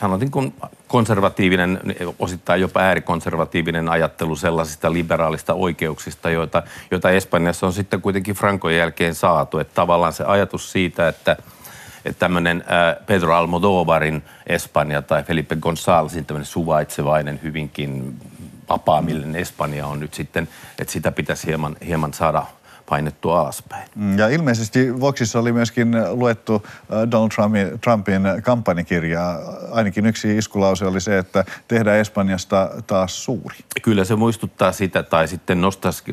sanotin 0.00 0.30
kuin 0.30 0.54
konservatiivinen, 0.88 1.80
osittain 2.18 2.60
jopa 2.60 2.80
äärikonservatiivinen 2.80 3.88
ajattelu 3.88 4.36
sellaisista 4.36 4.92
liberaalista 4.92 5.54
oikeuksista, 5.54 6.30
joita, 6.30 6.62
joita 6.90 7.10
Espanjassa 7.10 7.66
on 7.66 7.72
sitten 7.72 8.00
kuitenkin 8.00 8.34
Frankon 8.34 8.74
jälkeen 8.74 9.14
saatu. 9.14 9.58
Että 9.58 9.74
tavallaan 9.74 10.12
se 10.12 10.24
ajatus 10.24 10.72
siitä, 10.72 11.08
että, 11.08 11.36
että 12.04 12.18
tämmöinen 12.18 12.64
Pedro 13.06 13.34
Almodovarin 13.34 14.22
Espanja 14.46 15.02
tai 15.02 15.22
Felipe 15.22 15.54
Gonzálezin 15.54 16.24
tämmöinen 16.24 16.46
suvaitsevainen, 16.46 17.40
hyvinkin 17.42 18.20
vapaamillinen 18.68 19.36
Espanja 19.36 19.86
on 19.86 20.00
nyt 20.00 20.14
sitten, 20.14 20.48
että 20.78 20.92
sitä 20.92 21.12
pitäisi 21.12 21.46
hieman, 21.46 21.76
hieman 21.86 22.14
saada 22.14 22.46
painettu 22.88 23.30
alaspäin. 23.30 23.88
Mm, 23.94 24.18
ja 24.18 24.28
ilmeisesti 24.28 25.00
Voxissa 25.00 25.38
oli 25.38 25.52
myöskin 25.52 25.96
luettu 26.10 26.62
äh, 26.64 27.10
Donald 27.10 27.30
Trumpin, 27.34 27.80
Trumpin 27.80 28.22
kampanjakirjaa. 28.42 29.38
Ainakin 29.70 30.06
yksi 30.06 30.38
iskulause 30.38 30.86
oli 30.86 31.00
se, 31.00 31.18
että 31.18 31.44
tehdään 31.68 31.98
Espanjasta 31.98 32.70
taas 32.86 33.24
suuri. 33.24 33.56
Kyllä 33.82 34.04
se 34.04 34.16
muistuttaa 34.16 34.72
sitä, 34.72 35.02
tai 35.02 35.28
sitten 35.28 35.60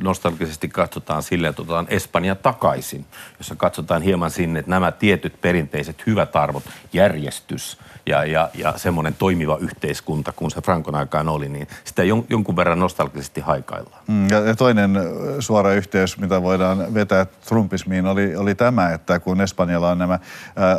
nostalgisesti 0.02 0.68
katsotaan 0.68 1.24
sille, 1.24 1.48
että 1.48 1.62
otetaan 1.62 1.88
Espanja 1.90 2.36
takaisin, 2.36 3.06
jossa 3.38 3.56
katsotaan 3.56 4.02
hieman 4.02 4.32
sinne, 4.32 4.60
että 4.60 4.70
nämä 4.70 4.92
tietyt 4.92 5.42
perinteiset 5.42 6.08
hyvät 6.08 6.36
arvot, 6.36 6.64
järjestys 6.94 7.78
ja, 8.06 8.26
ja, 8.26 8.50
ja 8.54 8.74
semmoinen 8.78 9.16
toimiva 9.16 9.58
yhteiskunta, 9.58 10.32
kun 10.32 10.52
se 10.52 10.62
Frankon 10.62 10.96
aikaan 10.96 11.30
oli, 11.30 11.50
niin 11.50 11.68
sitä 11.84 12.04
jon, 12.04 12.26
jonkun 12.30 12.56
verran 12.56 12.80
nostalgisesti 12.80 13.42
haikaillaan. 13.42 14.04
Mm, 14.08 14.30
ja 14.30 14.56
toinen 14.56 14.92
suora 15.40 15.74
yhteys, 15.74 16.18
mitä 16.18 16.42
voidaan 16.42 16.63
voidaan 16.68 16.94
vetää 16.94 17.26
trumpismiin, 17.26 18.06
oli, 18.06 18.36
oli 18.36 18.56
tämä, 18.56 18.90
että 18.90 19.20
kun 19.20 19.42
Espanjalla 19.42 19.90
on 19.90 19.98
nämä 19.98 20.20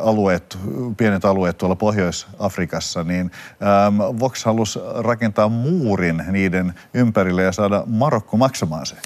alueet, 0.03 0.59
pienet 0.97 1.25
alueet 1.25 1.59
tuolla 1.59 1.77
Pohjois-Afrikassa, 1.77 3.05
niin 3.05 3.31
ähm, 3.63 3.99
Vox 3.99 4.45
halusi 4.45 4.79
rakentaa 4.97 5.49
muurin 5.49 6.25
niiden 6.31 6.75
ympärille 6.95 7.43
ja 7.43 7.53
saada 7.53 7.83
Marokko 7.87 8.37
maksamaan 8.37 8.87
se. 8.87 8.97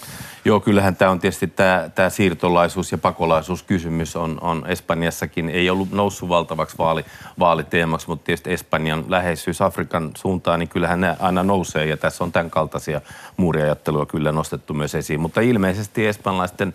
Joo, 0.48 0.60
kyllähän 0.60 0.96
tämä 0.96 1.10
on 1.10 1.18
tietysti 1.18 1.46
tämä, 1.46 1.90
tämä 1.94 2.08
siirtolaisuus- 2.08 2.92
ja 2.92 2.98
pakolaisuuskysymys 2.98 4.16
on, 4.16 4.38
on 4.40 4.64
Espanjassakin, 4.66 5.48
ei 5.48 5.70
ollut 5.70 5.92
noussut 5.92 6.28
valtavaksi 6.28 6.78
vaali, 6.78 7.04
vaaliteemaksi, 7.38 8.08
mutta 8.08 8.24
tietysti 8.24 8.52
Espanjan 8.52 9.04
läheisyys 9.08 9.62
Afrikan 9.62 10.10
suuntaan, 10.16 10.58
niin 10.58 10.68
kyllähän 10.68 11.00
ne 11.00 11.16
aina 11.20 11.42
nousee 11.42 11.86
ja 11.86 11.96
tässä 11.96 12.24
on 12.24 12.32
tämän 12.32 12.50
kaltaisia 12.50 13.00
muuriajattelua 13.36 14.06
kyllä 14.06 14.32
nostettu 14.32 14.74
myös 14.74 14.94
esiin. 14.94 15.20
Mutta 15.20 15.40
ilmeisesti 15.40 16.06
espanjalaisten 16.06 16.74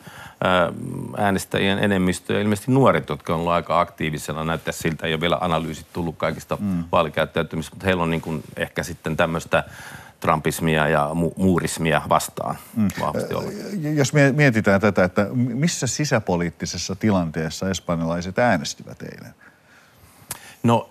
äänestäjien 1.17 1.79
enemmistö 1.79 2.33
ja 2.33 2.41
ilmeisesti 2.41 2.71
nuoret, 2.71 3.09
jotka 3.09 3.33
on 3.33 3.39
ollut 3.39 3.53
aika 3.53 3.79
aktiivisena, 3.79 4.43
näyttää 4.43 4.71
siltä, 4.71 5.07
ei 5.07 5.13
ole 5.13 5.21
vielä 5.21 5.37
analyysit 5.41 5.87
tullut 5.93 6.15
kaikista 6.17 6.57
mm. 6.59 6.83
vaalikäyttäytymistä, 6.91 7.75
mutta 7.75 7.85
heillä 7.85 8.03
on 8.03 8.09
niin 8.09 8.21
kuin 8.21 8.43
ehkä 8.57 8.83
sitten 8.83 9.17
tämmöistä 9.17 9.63
trumpismia 10.23 10.87
ja 10.87 11.09
mu- 11.13 11.33
muurismia 11.37 12.01
vastaan 12.09 12.57
mm. 12.75 12.87
vahvasti 12.99 13.33
ollut. 13.33 13.53
Jos 13.95 14.13
mietitään 14.35 14.81
tätä, 14.81 15.03
että 15.03 15.27
missä 15.33 15.87
sisäpoliittisessa 15.87 16.95
tilanteessa 16.95 17.69
espanjalaiset 17.69 18.39
äänestivät 18.39 19.01
eilen? 19.01 19.33
No 20.63 20.89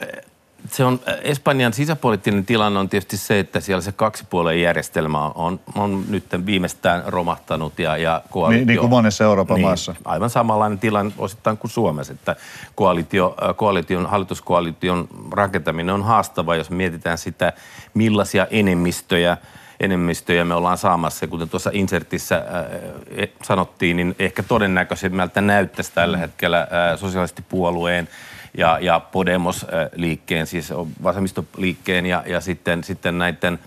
se 0.71 0.85
on, 0.85 1.01
Espanjan 1.23 1.73
sisäpoliittinen 1.73 2.47
tilanne 2.47 2.81
on 2.81 2.89
tietysti 2.89 3.17
se, 3.17 3.39
että 3.39 3.61
siellä 3.61 3.81
se 3.81 3.93
kaksipuolen 3.93 4.61
järjestelmä 4.61 5.29
on, 5.29 5.61
on 5.75 6.05
nyt 6.09 6.25
viimeistään 6.47 7.03
romahtanut 7.07 7.79
ja, 7.79 7.97
ja 7.97 8.23
koalitio... 8.31 8.59
Niin, 8.59 8.67
niin 8.67 8.79
kuin 8.79 8.91
monessa 8.91 9.25
Euroopan 9.25 9.55
niin, 9.55 9.67
maassa. 9.67 9.95
Aivan 10.05 10.31
samanlainen 10.31 10.79
tilanne 10.79 11.13
osittain 11.19 11.59
kuin 11.59 11.71
Suomessa, 11.71 12.13
että 12.13 12.37
koalitio, 12.75 13.37
koalition, 13.57 14.07
hallituskoalition 14.07 15.09
rakentaminen 15.31 15.95
on 15.95 16.03
haastava, 16.03 16.57
jos 16.57 16.71
mietitään 16.71 17.19
sitä, 17.19 17.53
millaisia 17.95 18.47
enemmistöjä 18.51 19.37
enemmistöjä 19.81 20.45
me 20.45 20.55
ollaan 20.55 20.79
saamassa. 20.79 21.27
Kuten 21.27 21.49
tuossa 21.49 21.71
insertissä 21.73 22.37
äh, 22.37 23.29
sanottiin, 23.43 23.97
niin 23.97 24.15
ehkä 24.19 24.43
todennäköisemmältä 24.43 25.41
näyttäisi 25.41 25.93
tällä 25.95 26.17
hetkellä 26.17 26.61
äh, 26.61 26.99
sosialistipuolueen 26.99 28.09
ja, 28.55 28.79
ja 28.81 29.01
Podemos-liikkeen, 29.01 30.47
siis 30.47 30.73
vasemmistoliikkeen 31.03 32.07
ja, 32.07 32.23
ja 32.27 32.41
sitten, 32.41 32.85
sitten 32.85 33.19
näiden 33.19 33.59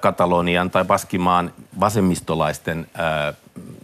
Katalonian 0.00 0.70
tai 0.70 0.84
Baskimaan 0.84 1.52
vasemmistolaisten 1.80 2.86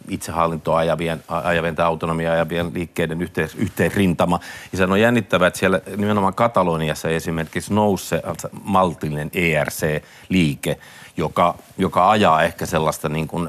itsehallintoa 0.08 0.78
ajavien, 0.78 1.24
ajavien 1.28 1.76
tai 1.76 1.86
autonomia 1.86 2.32
ajavien 2.32 2.74
liikkeiden 2.74 3.22
yhteen, 3.22 3.48
yhteen 3.56 3.92
rintama. 3.92 4.40
Ja 4.72 4.78
se 4.78 4.84
on 4.84 5.00
jännittävää, 5.00 5.48
että 5.48 5.58
siellä 5.60 5.80
nimenomaan 5.96 6.34
Kataloniassa 6.34 7.08
esimerkiksi 7.08 7.74
nousi 7.74 8.06
se 8.06 8.22
maltillinen 8.62 9.30
ERC-liike, 9.34 10.78
joka, 11.16 11.54
joka 11.78 12.10
ajaa 12.10 12.42
ehkä 12.42 12.66
sellaista 12.66 13.08
niin 13.08 13.28
kuin, 13.28 13.48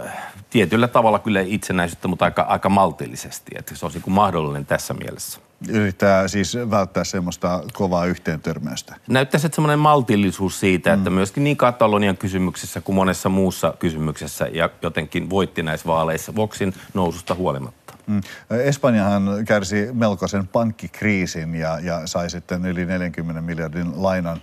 tietyllä 0.55 0.87
tavalla 0.87 1.19
kyllä 1.19 1.41
itsenäisyyttä, 1.41 2.07
mutta 2.07 2.25
aika, 2.25 2.41
aika 2.41 2.69
maltillisesti. 2.69 3.51
Että 3.55 3.75
se 3.75 3.85
on 3.85 3.91
niin 3.93 4.03
mahdollinen 4.07 4.65
tässä 4.65 4.93
mielessä. 4.93 5.39
Yrittää 5.69 6.27
siis 6.27 6.57
välttää 6.69 7.03
semmoista 7.03 7.63
kovaa 7.73 8.05
yhteentörmäystä. 8.05 8.95
Näyttäisi, 9.07 9.47
että 9.47 9.55
semmoinen 9.55 9.79
maltillisuus 9.79 10.59
siitä, 10.59 10.93
että 10.93 11.09
mm. 11.09 11.13
myöskin 11.13 11.43
niin 11.43 11.57
Katalonian 11.57 12.17
kysymyksessä 12.17 12.81
kuin 12.81 12.95
monessa 12.95 13.29
muussa 13.29 13.73
kysymyksessä 13.79 14.47
ja 14.47 14.69
jotenkin 14.81 15.29
voitti 15.29 15.63
näissä 15.63 15.87
vaaleissa 15.87 16.35
Voxin 16.35 16.73
noususta 16.93 17.35
huolimatta. 17.35 17.84
Mm. 18.07 18.21
Espanjahan 18.49 19.29
kärsi 19.47 19.89
melkoisen 19.93 20.47
pankkikriisin 20.47 21.55
ja, 21.55 21.79
ja 21.79 22.01
sai 22.07 22.29
sitten 22.29 22.65
yli 22.65 22.85
40 22.85 23.41
miljardin 23.41 23.91
lainan 23.95 24.41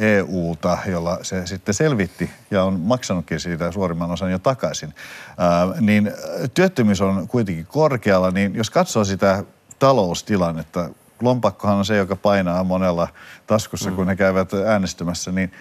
EUlta, 0.00 0.78
jolla 0.86 1.18
se 1.22 1.46
sitten 1.46 1.74
selvitti 1.74 2.30
ja 2.50 2.64
on 2.64 2.80
maksanutkin 2.80 3.40
siitä 3.40 3.72
suurimman 3.72 4.10
osan 4.10 4.30
jo 4.30 4.38
takaisin. 4.38 4.94
Ää, 5.38 5.80
niin 5.80 6.12
työttömyys 6.54 7.00
on 7.00 7.28
kuitenkin 7.28 7.66
korkealla, 7.66 8.30
niin 8.30 8.54
jos 8.54 8.70
katsoo 8.70 9.04
sitä 9.04 9.44
taloustilannetta. 9.78 10.90
Lompakkohan 11.20 11.76
on 11.76 11.84
se, 11.84 11.96
joka 11.96 12.16
painaa 12.16 12.64
monella 12.64 13.08
taskussa, 13.46 13.90
mm. 13.90 13.96
kun 13.96 14.06
ne 14.06 14.16
käyvät 14.16 14.54
äänestämässä, 14.54 15.32
niin 15.32 15.52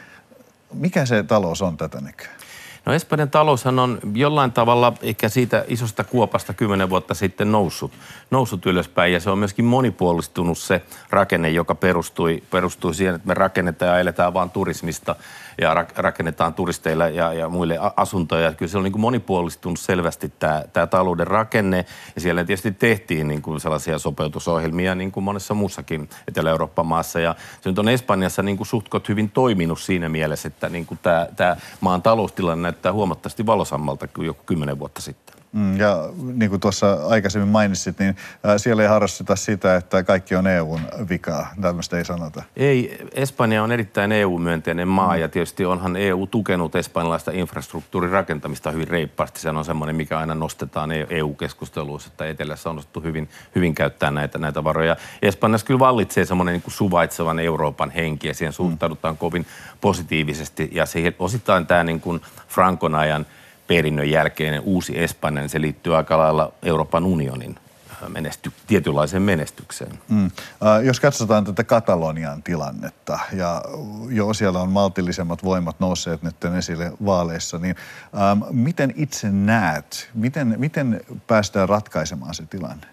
mikä 0.73 1.06
se 1.06 1.23
talous 1.23 1.62
on 1.62 1.77
tätä 1.77 2.01
nykyään? 2.01 2.40
No 2.86 2.94
Espanjan 2.94 3.30
taloushan 3.30 3.80
on 3.80 4.00
jollain 4.13 4.52
tavalla 4.52 4.94
ehkä 5.02 5.30
siitä 5.30 5.65
isosta 5.67 6.04
kuopasta 6.04 6.54
kymmenen 6.54 6.89
vuotta 6.89 7.13
sitten 7.13 7.52
noussut, 7.52 7.91
noussut 8.32 8.65
ylöspäin. 8.65 9.13
Ja 9.13 9.20
se 9.20 9.30
on 9.30 9.38
myöskin 9.38 9.65
monipuolistunut 9.65 10.58
se 10.58 10.82
rakenne, 11.10 11.50
joka 11.50 11.76
perustui, 11.76 12.44
perustui 12.52 12.96
siihen, 12.96 13.15
että 13.15 13.28
me 13.28 13.34
rakennetaan 13.34 13.91
ja 13.91 14.00
eletään 14.00 14.34
vaan 14.34 14.50
turismista 14.50 15.15
ja 15.62 15.86
rakennetaan 15.96 16.54
turisteille 16.54 17.10
ja, 17.10 17.34
ja 17.34 17.50
muille 17.50 17.80
asuntoja. 17.96 18.54
Kyllä 18.54 18.72
se 18.72 18.78
on 18.78 18.84
niin 18.84 18.91
kuin 18.91 19.02
monipuolistunut 19.02 19.80
selvästi 19.80 20.34
tämä, 20.39 20.63
tämä 20.74 20.88
talouden 20.88 21.28
rakenne. 21.28 21.86
Ja 22.15 22.22
siellä 22.22 22.44
tietysti 22.44 22.72
tehtiin 22.72 23.28
niin 23.28 23.41
kuin 23.41 23.60
sellaisia 23.60 24.00
sopeutusohjelmia 24.00 24.96
niin 24.96 25.12
kuin 25.12 25.24
monessa 25.24 25.54
muussakin 25.54 26.10
Etelä-Euroopan 26.28 26.86
maassa. 26.86 27.20
Ja 27.20 27.36
se 27.62 27.70
nyt 27.70 27.80
on 27.80 27.89
Espanjassa 27.89 28.44
niin 28.44 28.58
kuin 28.58 28.67
suhtkot 28.67 29.10
hyvin 29.10 29.30
toiminut 29.30 29.80
siinä 29.80 30.10
mielessä, 30.10 30.48
että 30.48 30.70
niin 30.70 30.86
kuin 30.86 31.00
tämä, 31.04 31.28
tämä 31.36 31.58
maan 31.82 32.02
taloustilanne 32.02 32.71
näyttää 32.72 32.94
huomattavasti 32.94 33.46
valosammalta 33.46 34.08
kuin 34.08 34.26
joku 34.26 34.44
kymmenen 34.46 34.80
vuotta 34.80 35.02
sitten. 35.02 35.40
Mm, 35.52 35.78
ja 35.78 36.10
niin 36.34 36.50
kuin 36.50 36.60
tuossa 36.60 36.94
aikaisemmin 37.08 37.50
mainitsit, 37.50 38.00
niin 38.00 38.16
siellä 38.58 38.84
ei 38.84 38.90
harrasteta 38.90 39.36
sitä, 39.36 39.76
että 39.76 40.04
kaikki 40.04 40.36
on 40.36 40.48
EUn 40.48 40.82
vikaa. 41.10 41.48
Tällaista 41.62 41.98
ei 41.98 42.06
sanota. 42.06 42.44
Ei, 42.58 43.08
Espanja 43.14 43.64
on 43.64 43.72
erittäin 43.72 44.12
EU-myönteinen 44.12 44.88
maa 44.88 45.16
mm. 45.16 45.22
ja 45.22 45.30
tietysti 45.30 45.66
onhan 45.66 45.96
EU 45.96 46.28
tukenut 46.28 46.76
espanjalaista 46.76 47.32
infrastruktuurin 47.32 48.12
rakentamista 48.12 48.72
hyvin 48.72 48.88
reippaasti. 48.88 49.40
Se 49.40 49.50
on 49.50 49.66
semmoinen, 49.66 49.96
mikä 49.96 50.20
aina 50.20 50.36
nostetaan 50.36 50.92
EU-keskusteluissa, 50.92 52.10
että 52.12 52.26
Etelässä 52.26 52.70
on 52.70 52.78
osattu 52.78 53.02
hyvin, 53.02 53.30
hyvin 53.56 53.76
käyttää 53.76 54.12
näitä, 54.12 54.38
näitä 54.38 54.64
varoja. 54.64 54.96
Espanjassa 55.22 55.68
kyllä 55.68 55.80
vallitsee 55.80 56.26
semmoinen 56.26 56.54
niin 56.54 56.62
kuin 56.62 56.74
suvaitsevan 56.74 57.40
Euroopan 57.40 57.90
henki 57.90 58.28
ja 58.28 58.34
siihen 58.34 58.54
suhtaudutaan 58.54 59.14
mm. 59.14 59.18
kovin 59.18 59.46
positiivisesti 59.82 60.70
ja 60.72 60.86
siihen 60.86 61.16
osittain 61.20 61.68
tämä 61.68 61.84
niin 61.84 62.02
kuin 62.02 62.22
Frankon 62.48 62.96
ajan– 62.96 63.26
perinnön 63.67 64.10
jälkeinen 64.10 64.62
uusi 64.62 65.00
Espanja, 65.00 65.41
niin 65.41 65.50
se 65.50 65.62
liittyy 65.62 65.95
aika 65.95 66.17
lailla 66.17 66.54
Euroopan 66.63 67.06
unionin 67.06 67.56
äh, 67.91 68.10
menesty, 68.10 68.52
tietynlaiseen 68.67 69.24
menestykseen. 69.24 70.00
Mm. 70.10 70.26
Äh, 70.26 70.84
jos 70.84 71.00
katsotaan 71.00 71.45
tätä 71.45 71.63
Katalonian 71.63 72.43
tilannetta, 72.43 73.19
ja 73.34 73.63
jo 74.10 74.34
siellä 74.34 74.60
on 74.60 74.71
maltillisemmat 74.71 75.43
voimat 75.43 75.80
nousseet 75.80 76.24
nyt 76.24 76.45
esille 76.58 76.91
vaaleissa, 77.06 77.58
niin 77.58 77.76
ähm, 78.15 78.43
miten 78.52 78.93
itse 78.95 79.32
näet, 79.32 80.10
miten, 80.13 80.56
miten 80.58 81.02
päästään 81.28 81.69
ratkaisemaan 81.69 82.34
se 82.34 82.45
tilanne? 82.45 82.88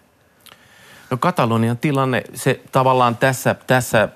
No 1.09 1.17
Katalonian 1.17 1.77
tilanne, 1.77 2.23
se 2.33 2.61
tavallaan 2.71 3.17
tässä, 3.17 3.55
tässä 3.67 4.09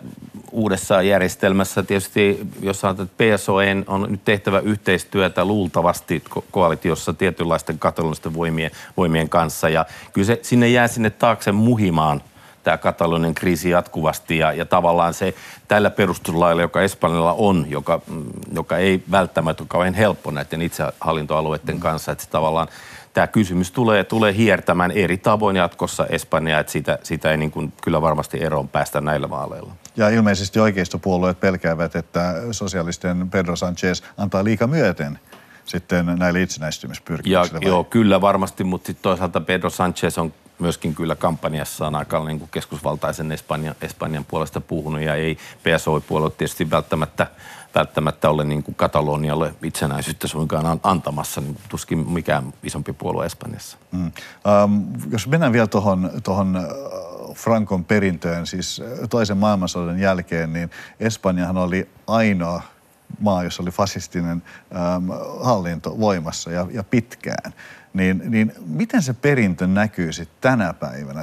uudessa 0.51 1.01
järjestelmässä 1.01 1.83
tietysti, 1.83 2.47
jos 2.61 2.81
sanotaan, 2.81 3.07
että 3.07 3.23
PSOE 3.23 3.75
on 3.87 4.07
nyt 4.09 4.25
tehtävä 4.25 4.59
yhteistyötä 4.59 5.45
luultavasti 5.45 6.23
ko- 6.29 6.43
koalitiossa 6.51 7.13
tietynlaisten 7.13 7.79
katalonisten 7.79 8.33
voimien, 8.33 8.71
voimien 8.97 9.29
kanssa. 9.29 9.69
Ja 9.69 9.85
kyllä 10.13 10.25
se 10.25 10.39
sinne 10.41 10.67
jää 10.67 10.87
sinne 10.87 11.09
taakse 11.09 11.51
muhimaan 11.51 12.21
tämä 12.63 12.77
Katalonian 12.77 13.33
kriisi 13.33 13.69
jatkuvasti 13.69 14.37
ja, 14.37 14.51
ja 14.51 14.65
tavallaan 14.65 15.13
se 15.13 15.33
tällä 15.67 15.89
perustuslailla, 15.89 16.61
joka 16.61 16.81
Espanjalla 16.81 17.33
on, 17.33 17.65
joka, 17.69 18.01
mm, 18.07 18.25
joka 18.53 18.77
ei 18.77 19.03
välttämättä 19.11 19.63
ole 19.63 19.67
kauhean 19.67 19.93
helppo 19.93 20.31
näiden 20.31 20.61
itsehallintoalueiden 20.61 21.79
kanssa, 21.79 22.11
että 22.11 22.23
se 22.23 22.29
tavallaan 22.29 22.67
tämä 23.13 23.27
kysymys 23.27 23.71
tulee, 23.71 24.03
tulee 24.03 24.33
hiertämään 24.35 24.91
eri 24.91 25.17
tavoin 25.17 25.55
jatkossa 25.55 26.05
Espanjaa, 26.07 26.59
että 26.59 26.71
siitä, 26.71 26.99
siitä 27.03 27.31
ei 27.31 27.37
niin 27.37 27.51
kuin 27.51 27.73
kyllä 27.83 28.01
varmasti 28.01 28.43
eroon 28.43 28.67
päästä 28.67 29.01
näillä 29.01 29.29
vaaleilla. 29.29 29.75
Ja 29.97 30.09
ilmeisesti 30.09 30.59
oikeistopuolueet 30.59 31.39
pelkäävät, 31.39 31.95
että 31.95 32.33
sosialisten 32.51 33.29
Pedro 33.29 33.55
Sanchez 33.55 34.01
antaa 34.17 34.43
liika 34.43 34.67
myöten 34.67 35.19
sitten 35.65 36.05
näille 36.05 36.41
itsenäistymispyrkimyksille. 36.41 37.59
Ja, 37.61 37.67
joo, 37.67 37.83
kyllä 37.83 38.21
varmasti, 38.21 38.63
mutta 38.63 38.87
sitten 38.87 39.03
toisaalta 39.03 39.41
Pedro 39.41 39.69
Sanchez 39.69 40.17
on 40.17 40.33
myöskin 40.59 40.95
kyllä 40.95 41.15
kampanjassaan 41.15 41.95
aika 41.95 42.25
niin 42.25 42.39
kuin 42.39 42.49
keskusvaltaisen 42.51 43.31
Espanjan, 43.31 43.75
Espanjan 43.81 44.25
puolesta 44.25 44.61
puhunut 44.61 45.01
ja 45.01 45.15
ei 45.15 45.37
PSO-puolue 45.63 46.31
tietysti 46.31 46.69
välttämättä 46.69 47.27
välttämättä 47.75 48.29
ole 48.29 48.43
niin 48.43 48.63
kuin 48.63 48.75
Katalonialle 48.75 49.53
itsenäisyyttä 49.63 50.27
suinkaan 50.27 50.79
antamassa, 50.83 51.41
niin 51.41 51.57
tuskin 51.69 52.09
mikään 52.11 52.53
isompi 52.63 52.93
puolue 52.93 53.25
Espanjassa. 53.25 53.77
Mm. 53.91 54.11
Um, 54.63 54.85
jos 55.11 55.27
mennään 55.27 55.53
vielä 55.53 55.67
tuohon 55.67 56.11
tohon 56.23 56.55
äh, 56.55 56.63
Frankon 57.33 57.85
perintöön, 57.85 58.47
siis 58.47 58.81
äh, 58.81 59.09
toisen 59.09 59.37
maailmansodan 59.37 59.99
jälkeen, 59.99 60.53
niin 60.53 60.69
Espanjahan 60.99 61.57
oli 61.57 61.89
ainoa 62.07 62.61
maa, 63.19 63.43
jossa 63.43 63.63
oli 63.63 63.71
fasistinen 63.71 64.43
ähm, 64.75 65.09
hallinto 65.41 65.99
voimassa 65.99 66.51
ja, 66.51 66.67
ja 66.71 66.83
pitkään. 66.83 67.53
Niin, 67.93 68.21
niin 68.25 68.53
miten 68.65 69.01
se 69.01 69.13
perintö 69.13 69.67
näkyy 69.67 70.13
sitten 70.13 70.37
tänä 70.41 70.73
päivänä? 70.73 71.21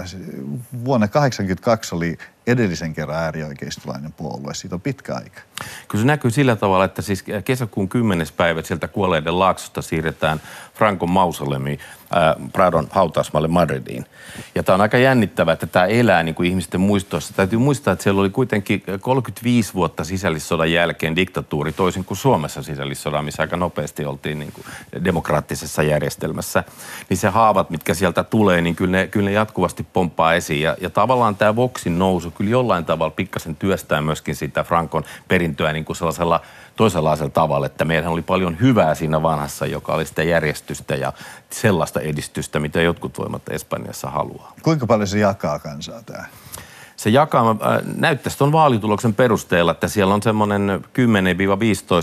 Vuonna 0.85 1.09
1982 1.09 1.95
oli 1.95 2.19
edellisen 2.51 2.95
kerran 2.95 3.19
äärioikeistolainen 3.19 4.13
puolue. 4.13 4.55
Siitä 4.55 4.75
on 4.75 4.81
pitkä 4.81 5.15
aika. 5.15 5.41
Kyllä 5.89 6.03
se 6.03 6.07
näkyy 6.07 6.31
sillä 6.31 6.57
tavalla, 6.57 6.85
että 6.85 7.03
siis 7.03 7.25
kesäkuun 7.45 7.89
10. 7.89 8.27
päivä 8.37 8.63
sieltä 8.63 8.89
kuolleiden 8.89 9.39
laaksosta 9.39 9.83
siirretään 9.83 10.41
Frankon 10.75 11.11
mausolemi 11.11 11.79
äh, 12.17 12.51
Pradon 12.53 12.89
hautausmaalle 12.91 13.49
Madridiin. 13.49 14.07
Ja 14.55 14.63
tämä 14.63 14.75
on 14.75 14.81
aika 14.81 14.99
jännittävää, 14.99 15.53
että 15.53 15.67
tämä 15.67 15.87
elää 15.87 16.23
niin 16.23 16.35
kuin 16.35 16.49
ihmisten 16.49 16.81
muistoissa. 16.81 17.35
Täytyy 17.35 17.59
muistaa, 17.59 17.93
että 17.93 18.03
siellä 18.03 18.21
oli 18.21 18.31
kuitenkin 18.31 18.83
35 19.01 19.75
vuotta 19.75 20.05
sisällissodan 20.05 20.73
jälkeen 20.73 21.17
diktatuuri, 21.17 21.73
toisin 21.73 22.05
kuin 22.05 22.19
Suomessa 22.19 22.63
sisällissodan, 22.63 23.25
missä 23.25 23.43
aika 23.43 23.57
nopeasti 23.57 24.05
oltiin 24.05 24.39
niin 24.39 24.53
kuin 24.53 24.65
demokraattisessa 25.05 25.83
järjestelmässä. 25.83 26.65
Niin 27.09 27.17
se 27.17 27.29
haavat, 27.29 27.71
mitkä 27.71 27.95
sieltä 27.95 28.25
tulee, 28.25 28.61
niin 28.61 28.77
kyllä 28.77 28.93
ne, 28.93 29.07
kyllä 29.07 29.31
ne 29.31 29.33
jatkuvasti 29.33 29.87
pomppaa 29.93 30.35
esiin. 30.35 30.63
Ja, 30.63 30.77
ja 30.81 30.91
tavallaan 30.91 31.37
tämä 31.37 31.57
Voxin 31.57 31.99
nousu 31.99 32.31
kyllä 32.41 32.51
jollain 32.51 32.85
tavalla 32.85 33.11
pikkasen 33.11 33.57
työstää 33.57 34.01
myöskin 34.01 34.37
sitä 34.37 34.65
Frankon 34.65 35.05
perintöä 35.29 35.73
niin 35.73 35.85
kuin 35.85 35.97
sellaisella 35.97 36.41
toisenlaisella 36.77 37.31
tavalla, 37.31 37.67
että 37.67 37.85
meillähän 37.85 38.13
oli 38.13 38.23
paljon 38.23 38.61
hyvää 38.61 38.95
siinä 38.95 39.23
vanhassa, 39.23 39.67
joka 39.67 39.95
oli 39.95 40.07
sitä 40.07 40.23
järjestystä 40.23 40.97
ja 40.97 41.13
sellaista 41.51 42.01
edistystä, 42.01 42.61
mitä 42.61 42.81
jotkut 42.83 43.19
voimat 43.19 43.43
Espanjassa 43.51 44.11
haluaa. 44.11 44.53
Kuinka 44.63 44.87
paljon 44.87 45.09
se 45.09 45.19
jakaa 45.19 45.59
kansaa 45.59 46.03
tämä? 46.03 46.25
Se 47.01 47.11
jakaa, 47.11 47.51
äh, 47.51 47.83
näyttäisi 47.97 48.39
tuon 48.39 48.53
vaalituloksen 48.53 49.15
perusteella, 49.15 49.73
että 49.73 49.89
siellä 49.89 50.15
on 50.15 50.23
semmoinen 50.23 50.85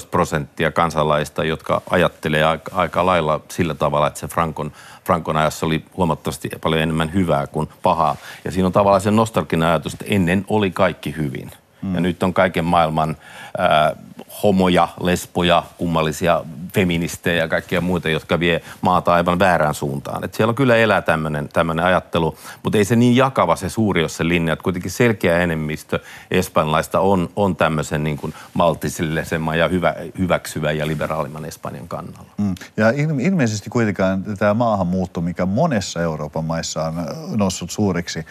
10-15 0.06 0.08
prosenttia 0.12 0.72
kansalaista, 0.72 1.44
jotka 1.44 1.82
ajattelee 1.90 2.44
aika, 2.44 2.72
aika 2.76 3.06
lailla 3.06 3.40
sillä 3.50 3.74
tavalla, 3.74 4.08
että 4.08 4.20
se 4.20 4.28
Frankon, 4.28 4.72
Frankon 5.06 5.38
ajassa 5.38 5.66
oli 5.66 5.86
huomattavasti 5.98 6.50
paljon 6.62 6.82
enemmän 6.82 7.14
hyvää 7.14 7.48
kuin 7.48 7.70
pahaa. 7.84 8.16
Ja 8.46 8.52
siinä 8.52 8.66
on 8.66 8.74
tavallaan 8.74 9.02
se 9.02 9.12
nostalginen 9.12 9.68
ajatus, 9.68 9.94
että 9.94 10.06
ennen 10.08 10.46
oli 10.48 10.72
kaikki 10.72 11.16
hyvin. 11.18 11.52
Mm. 11.82 11.96
Ja 11.96 12.02
nyt 12.02 12.24
on 12.24 12.34
kaiken 12.34 12.66
maailman 12.66 13.18
ää, 13.58 13.96
homoja, 14.44 14.88
lesboja, 15.02 15.64
kummallisia 15.78 16.44
feministejä 16.74 17.36
ja 17.36 17.48
kaikkia 17.48 17.82
muita, 17.82 18.10
jotka 18.10 18.40
vie 18.40 18.62
maata 18.82 19.14
aivan 19.14 19.40
väärään 19.40 19.74
suuntaan. 19.74 20.24
Et 20.24 20.34
siellä 20.34 20.54
kyllä 20.54 20.76
elää 20.76 21.02
tämmöinen 21.02 21.86
ajattelu, 21.86 22.38
mutta 22.64 22.78
ei 22.78 22.86
se 22.86 22.96
niin 22.96 23.16
jakava 23.16 23.56
se 23.56 23.70
suuri 23.70 24.02
ole 24.02 24.10
se 24.10 24.28
linja, 24.28 24.54
että 24.54 24.64
kuitenkin 24.64 24.92
selkeä 24.92 25.40
enemmistö 25.40 26.00
espanjalaista 26.32 27.00
on, 27.00 27.30
on 27.36 27.56
tämmöisen 27.56 28.04
niin 28.04 28.18
kuin 28.18 28.34
maltisillisemman 28.54 29.60
ja 29.60 29.68
hyvä, 29.68 29.96
hyväksyvä 30.18 30.72
ja 30.72 30.88
liberaalimman 30.88 31.46
Espanjan 31.46 31.88
kannalla. 31.88 32.30
Mm. 32.38 32.56
Ja 32.78 32.90
ilmeisesti 33.22 33.70
kuitenkaan 33.70 34.24
tämä 34.24 34.54
maahanmuutto, 34.54 35.22
mikä 35.22 35.46
monessa 35.46 36.02
Euroopan 36.02 36.46
maissa 36.46 36.84
on 36.84 37.06
noussut 37.36 37.72
suuriksi 37.72 38.20
äh, 38.20 38.26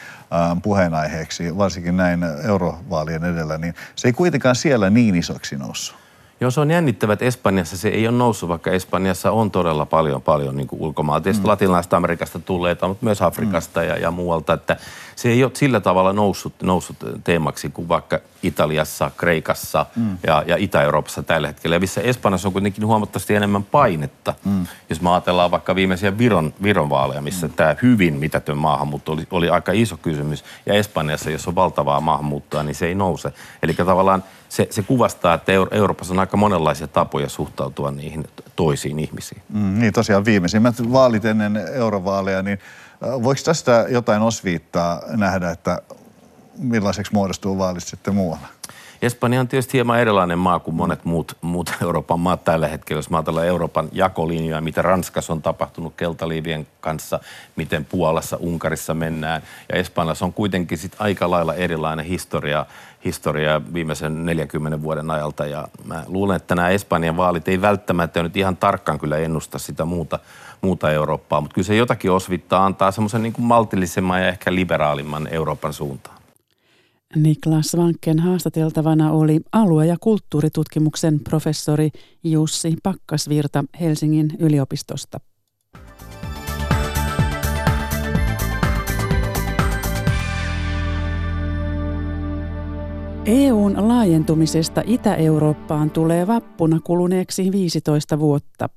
puheenaiheeksi, 0.62 1.58
varsinkin 1.58 1.96
näin 1.96 2.20
eurovaalien 2.44 3.24
edellä, 3.24 3.58
niin 3.58 3.74
se 3.96 4.08
ei 4.08 4.12
kuitenkaan 4.12 4.56
siellä 4.56 4.90
niin 4.90 5.14
isoksi 5.14 5.56
noussut. 5.56 5.95
Joo, 6.40 6.50
se 6.50 6.60
on 6.60 6.70
jännittävä, 6.70 7.12
että 7.12 7.24
Espanjassa 7.24 7.76
se 7.76 7.88
ei 7.88 8.08
ole 8.08 8.16
noussut, 8.16 8.48
vaikka 8.48 8.70
Espanjassa 8.70 9.30
on 9.30 9.50
todella 9.50 9.86
paljon, 9.86 10.22
paljon 10.22 10.56
niin 10.56 10.68
ulkomailta. 10.72 11.30
Mm. 11.30 11.40
latinalaisesta 11.44 11.96
Amerikasta 11.96 12.38
tulleita, 12.38 12.88
mutta 12.88 13.04
myös 13.04 13.22
Afrikasta 13.22 13.80
mm. 13.80 13.86
ja, 13.86 13.96
ja 13.96 14.10
muualta. 14.10 14.52
Että 14.52 14.76
se 15.16 15.28
ei 15.28 15.44
ole 15.44 15.52
sillä 15.54 15.80
tavalla 15.80 16.12
noussut, 16.12 16.52
noussut 16.62 16.96
teemaksi 17.24 17.70
kuin 17.70 17.88
vaikka 17.88 18.18
Italiassa, 18.42 19.10
Kreikassa 19.16 19.86
mm. 19.96 20.18
ja, 20.26 20.44
ja 20.46 20.56
Itä-Euroopassa 20.56 21.22
tällä 21.22 21.48
hetkellä. 21.48 21.76
Ja 21.76 21.80
missä 21.80 22.00
Espanjassa 22.00 22.48
on 22.48 22.52
kuitenkin 22.52 22.86
huomattavasti 22.86 23.34
enemmän 23.34 23.64
painetta. 23.64 24.34
Mm. 24.44 24.66
Jos 24.90 25.00
me 25.00 25.10
ajatellaan 25.10 25.50
vaikka 25.50 25.74
viimeisiä 25.74 26.18
Viron, 26.18 26.54
Viron 26.62 26.90
vaaleja, 26.90 27.22
missä 27.22 27.46
mm. 27.46 27.52
tämä 27.52 27.76
hyvin 27.82 28.14
mitätön 28.14 28.58
maahanmuutto 28.58 29.12
oli, 29.12 29.26
oli 29.30 29.50
aika 29.50 29.72
iso 29.72 29.96
kysymys. 29.96 30.44
Ja 30.66 30.74
Espanjassa, 30.74 31.30
jos 31.30 31.48
on 31.48 31.54
valtavaa 31.54 32.00
maahanmuuttoa, 32.00 32.62
niin 32.62 32.74
se 32.74 32.86
ei 32.86 32.94
nouse. 32.94 33.32
Eli 33.62 33.74
tavallaan 33.74 34.24
se, 34.48 34.66
se 34.70 34.82
kuvastaa, 34.82 35.34
että 35.34 35.52
Euroopassa 35.70 36.14
on 36.14 36.20
aika 36.20 36.36
monenlaisia 36.36 36.86
tapoja 36.86 37.28
suhtautua 37.28 37.90
niihin 37.90 38.24
toisiin 38.56 38.98
ihmisiin. 38.98 39.42
Mm, 39.48 39.80
niin 39.80 39.92
tosiaan 39.92 40.24
viimeisimmät 40.24 40.92
vaalit 40.92 41.24
ennen 41.24 41.56
eurovaaleja, 41.74 42.42
niin 42.42 42.58
voiko 43.00 43.40
tästä 43.44 43.86
jotain 43.88 44.22
osviittaa 44.22 45.02
nähdä, 45.08 45.50
että 45.50 45.82
millaiseksi 46.58 47.12
muodostuu 47.12 47.58
vaalit 47.58 47.84
sitten 47.84 48.14
muualla? 48.14 48.46
Espanja 49.02 49.40
on 49.40 49.48
tietysti 49.48 49.72
hieman 49.72 50.00
erilainen 50.00 50.38
maa 50.38 50.58
kuin 50.58 50.74
monet 50.74 51.04
muut, 51.04 51.36
muut 51.42 51.72
Euroopan 51.82 52.20
maat 52.20 52.44
tällä 52.44 52.68
hetkellä. 52.68 52.98
Jos 52.98 53.08
ajatellaan 53.12 53.46
Euroopan 53.46 53.88
jakolinjoja, 53.92 54.60
mitä 54.60 54.82
Ranskassa 54.82 55.32
on 55.32 55.42
tapahtunut 55.42 55.94
keltaliivien 55.96 56.66
kanssa, 56.80 57.20
miten 57.56 57.84
Puolassa, 57.84 58.36
Unkarissa 58.36 58.94
mennään. 58.94 59.42
Ja 59.72 59.78
Espanjassa 59.78 60.24
on 60.24 60.32
kuitenkin 60.32 60.78
sit 60.78 60.96
aika 60.98 61.30
lailla 61.30 61.54
erilainen 61.54 62.06
historia, 62.06 62.66
historia 63.04 63.62
viimeisen 63.74 64.26
40 64.26 64.82
vuoden 64.82 65.10
ajalta. 65.10 65.46
Ja 65.46 65.68
mä 65.84 66.02
luulen, 66.06 66.36
että 66.36 66.54
nämä 66.54 66.68
Espanjan 66.68 67.16
vaalit 67.16 67.48
ei 67.48 67.60
välttämättä 67.60 68.22
nyt 68.22 68.36
ihan 68.36 68.56
tarkkaan 68.56 68.98
kyllä 68.98 69.18
ennusta 69.18 69.58
sitä 69.58 69.84
muuta, 69.84 70.18
muuta 70.60 70.90
Eurooppaa, 70.90 71.40
mutta 71.40 71.54
kyllä 71.54 71.66
se 71.66 71.76
jotakin 71.76 72.10
osvittaa 72.10 72.66
antaa 72.66 72.90
semmoisen 72.90 73.22
niin 73.22 73.34
maltillisemman 73.38 74.22
ja 74.22 74.28
ehkä 74.28 74.54
liberaalimman 74.54 75.28
Euroopan 75.30 75.72
suuntaan. 75.72 76.15
Niklas 77.16 77.76
Vankken 77.76 78.18
haastateltavana 78.18 79.12
oli 79.12 79.40
alue- 79.52 79.86
ja 79.86 79.96
kulttuuritutkimuksen 80.00 81.20
professori 81.20 81.90
Jussi 82.24 82.76
Pakkasvirta 82.82 83.64
Helsingin 83.80 84.30
yliopistosta. 84.38 85.20
EUn 93.26 93.88
laajentumisesta 93.88 94.82
Itä-Eurooppaan 94.86 95.90
tulee 95.90 96.26
vappuna 96.26 96.80
kuluneeksi 96.84 97.52
15 97.52 98.18
vuotta. 98.18 98.68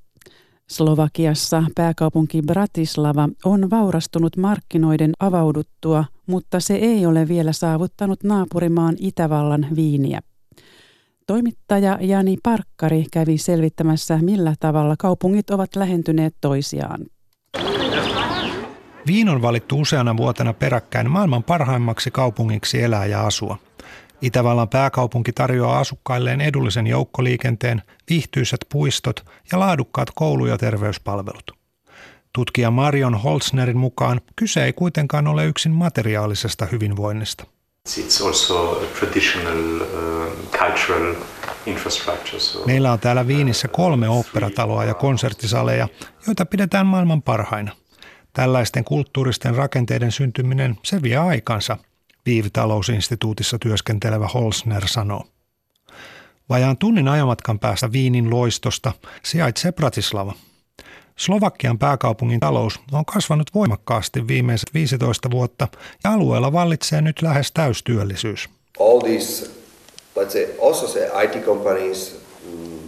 Slovakiassa 0.71 1.63
pääkaupunki 1.75 2.41
Bratislava 2.41 3.29
on 3.45 3.69
vaurastunut 3.69 4.37
markkinoiden 4.37 5.11
avauduttua, 5.19 6.05
mutta 6.25 6.59
se 6.59 6.75
ei 6.75 7.05
ole 7.05 7.27
vielä 7.27 7.53
saavuttanut 7.53 8.23
naapurimaan 8.23 8.95
Itävallan 8.99 9.67
viiniä. 9.75 10.19
Toimittaja 11.27 11.97
Jani 12.01 12.37
Parkkari 12.43 13.05
kävi 13.13 13.37
selvittämässä, 13.37 14.19
millä 14.21 14.53
tavalla 14.59 14.95
kaupungit 14.99 15.49
ovat 15.49 15.75
lähentyneet 15.75 16.35
toisiaan. 16.41 17.05
Viin 19.07 19.29
on 19.29 19.41
valittu 19.41 19.79
useana 19.79 20.17
vuotena 20.17 20.53
peräkkäin 20.53 21.11
maailman 21.11 21.43
parhaimmaksi 21.43 22.11
kaupungiksi 22.11 22.81
elää 22.81 23.05
ja 23.05 23.25
asua– 23.25 23.57
Itävallan 24.21 24.69
pääkaupunki 24.69 25.33
tarjoaa 25.33 25.79
asukkailleen 25.79 26.41
edullisen 26.41 26.87
joukkoliikenteen, 26.87 27.81
viihtyisät 28.09 28.59
puistot 28.71 29.25
ja 29.51 29.59
laadukkaat 29.59 30.09
koulu- 30.15 30.45
ja 30.45 30.57
terveyspalvelut. 30.57 31.51
Tutkija 32.33 32.71
Marion 32.71 33.15
Holznerin 33.15 33.77
mukaan 33.77 34.21
kyse 34.35 34.63
ei 34.65 34.73
kuitenkaan 34.73 35.27
ole 35.27 35.45
yksin 35.45 35.71
materiaalisesta 35.71 36.65
hyvinvoinnista. 36.65 37.45
Uh, 38.19 38.85
Meillä 42.65 42.91
on 42.91 42.99
täällä 42.99 43.27
Viinissä 43.27 43.67
kolme 43.67 44.09
oopperataloa 44.09 44.85
ja 44.85 44.93
konserttisaleja, 44.93 45.87
joita 46.27 46.45
pidetään 46.45 46.85
maailman 46.85 47.21
parhaina. 47.21 47.71
Tällaisten 48.33 48.83
kulttuuristen 48.83 49.55
rakenteiden 49.55 50.11
syntyminen 50.11 50.77
se 50.83 51.01
vie 51.01 51.17
aikansa– 51.17 51.77
Viivitalousinstituutissa 52.25 53.59
työskentelevä 53.59 54.27
Holsner 54.27 54.87
sanoo. 54.87 55.25
Vajaan 56.49 56.77
tunnin 56.77 57.07
ajamatkan 57.07 57.59
päästä 57.59 57.91
Viinin 57.91 58.29
loistosta 58.29 58.91
sijaitsee 59.23 59.71
Bratislava. 59.71 60.33
Slovakian 61.15 61.79
pääkaupungin 61.79 62.39
talous 62.39 62.79
on 62.91 63.05
kasvanut 63.05 63.47
voimakkaasti 63.55 64.27
viimeiset 64.27 64.73
15 64.73 65.31
vuotta 65.31 65.67
ja 66.03 66.11
alueella 66.11 66.53
vallitsee 66.53 67.01
nyt 67.01 67.21
lähes 67.21 67.51
täystyöllisyys. 67.51 68.49
All 68.79 68.99
these, 68.99 69.51
let's 70.19 70.31
say, 70.31 70.45
also 70.69 70.87
say 70.87 71.03
IT 71.23 71.45
companies, 71.45 72.21
mm, 72.45 72.79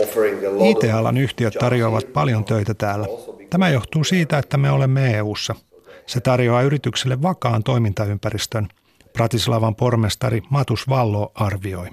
uh, 0.00 0.70
IT-alan 0.70 1.16
yhtiöt 1.16 1.54
tarjoavat 1.60 2.12
paljon 2.12 2.44
töitä 2.44 2.74
täällä. 2.74 3.06
Tämä 3.50 3.68
johtuu 3.68 4.04
siitä, 4.04 4.38
että 4.38 4.56
me 4.56 4.70
olemme 4.70 5.16
EU:ssa– 5.16 5.54
se 6.08 6.20
tarjoaa 6.20 6.62
yritykselle 6.62 7.22
vakaan 7.22 7.62
toimintaympäristön, 7.62 8.68
Bratislavan 9.12 9.74
pormestari 9.74 10.42
Matus 10.50 10.88
Vallo 10.88 11.32
arvioi. 11.34 11.88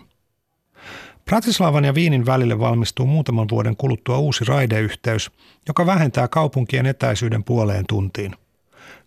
Bratislavan 1.25 1.85
ja 1.85 1.93
Viinin 1.93 2.25
välille 2.25 2.59
valmistuu 2.59 3.05
muutaman 3.05 3.49
vuoden 3.51 3.77
kuluttua 3.77 4.17
uusi 4.17 4.45
raideyhteys, 4.45 5.31
joka 5.67 5.85
vähentää 5.85 6.27
kaupunkien 6.27 6.85
etäisyyden 6.85 7.43
puoleen 7.43 7.85
tuntiin. 7.89 8.35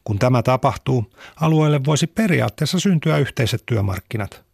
Kun 0.04 0.18
tämä 0.18 0.42
tapahtuu, 0.42 1.12
alueelle 1.40 1.84
voisi 1.84 2.06
periaatteessa 2.06 2.80
syntyä 2.80 3.18
yhteiset 3.18 3.62
työmarkkinat. 3.66 4.44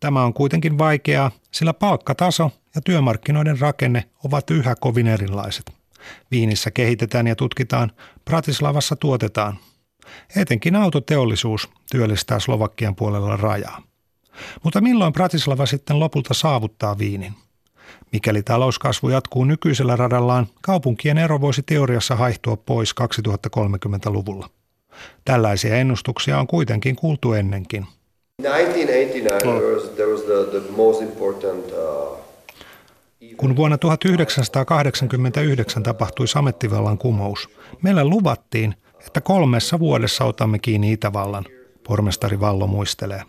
Tämä 0.00 0.24
on 0.24 0.34
kuitenkin 0.34 0.78
vaikeaa, 0.78 1.30
sillä 1.50 1.74
palkkataso 1.74 2.50
ja 2.74 2.80
työmarkkinoiden 2.80 3.58
rakenne 3.58 4.04
ovat 4.24 4.50
yhä 4.50 4.74
kovin 4.80 5.06
erilaiset. 5.06 5.81
Viinissä 6.30 6.70
kehitetään 6.70 7.26
ja 7.26 7.36
tutkitaan, 7.36 7.92
Bratislavassa 8.24 8.96
tuotetaan. 8.96 9.58
Etenkin 10.36 10.76
autoteollisuus 10.76 11.68
työllistää 11.90 12.40
Slovakian 12.40 12.96
puolella 12.96 13.36
rajaa. 13.36 13.82
Mutta 14.64 14.80
milloin 14.80 15.12
Bratislava 15.12 15.66
sitten 15.66 16.00
lopulta 16.00 16.34
saavuttaa 16.34 16.98
Viinin? 16.98 17.32
Mikäli 18.12 18.42
talouskasvu 18.42 19.08
jatkuu 19.08 19.44
nykyisellä 19.44 19.96
radallaan, 19.96 20.46
kaupunkien 20.62 21.18
ero 21.18 21.40
voisi 21.40 21.62
teoriassa 21.62 22.16
haihtua 22.16 22.56
pois 22.56 22.94
2030-luvulla. 23.00 24.50
Tällaisia 25.24 25.76
ennustuksia 25.76 26.38
on 26.38 26.46
kuitenkin 26.46 26.96
kuultu 26.96 27.32
ennenkin. 27.32 27.86
1989 28.42 29.94
there 29.94 30.12
was 30.12 30.22
the, 30.22 30.60
the 30.60 30.72
most 30.76 31.02
important 31.02 31.64
uh, 31.64 32.21
kun 33.36 33.56
vuonna 33.56 33.78
1989 33.78 35.82
tapahtui 35.82 36.28
samettivallan 36.28 36.98
kumous, 36.98 37.48
meille 37.82 38.04
luvattiin, 38.04 38.74
että 39.06 39.20
kolmessa 39.20 39.78
vuodessa 39.78 40.24
otamme 40.24 40.58
kiinni 40.58 40.92
Itävallan, 40.92 41.44
pormestari 41.88 42.40
Vallo 42.40 42.66
muistelee. 42.66 43.22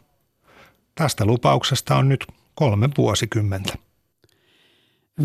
Tästä 0.96 1.26
lupauksesta 1.26 1.96
on 1.96 2.10
nyt 2.10 2.26
kolme 2.56 2.90
vuosikymmentä. 2.98 3.74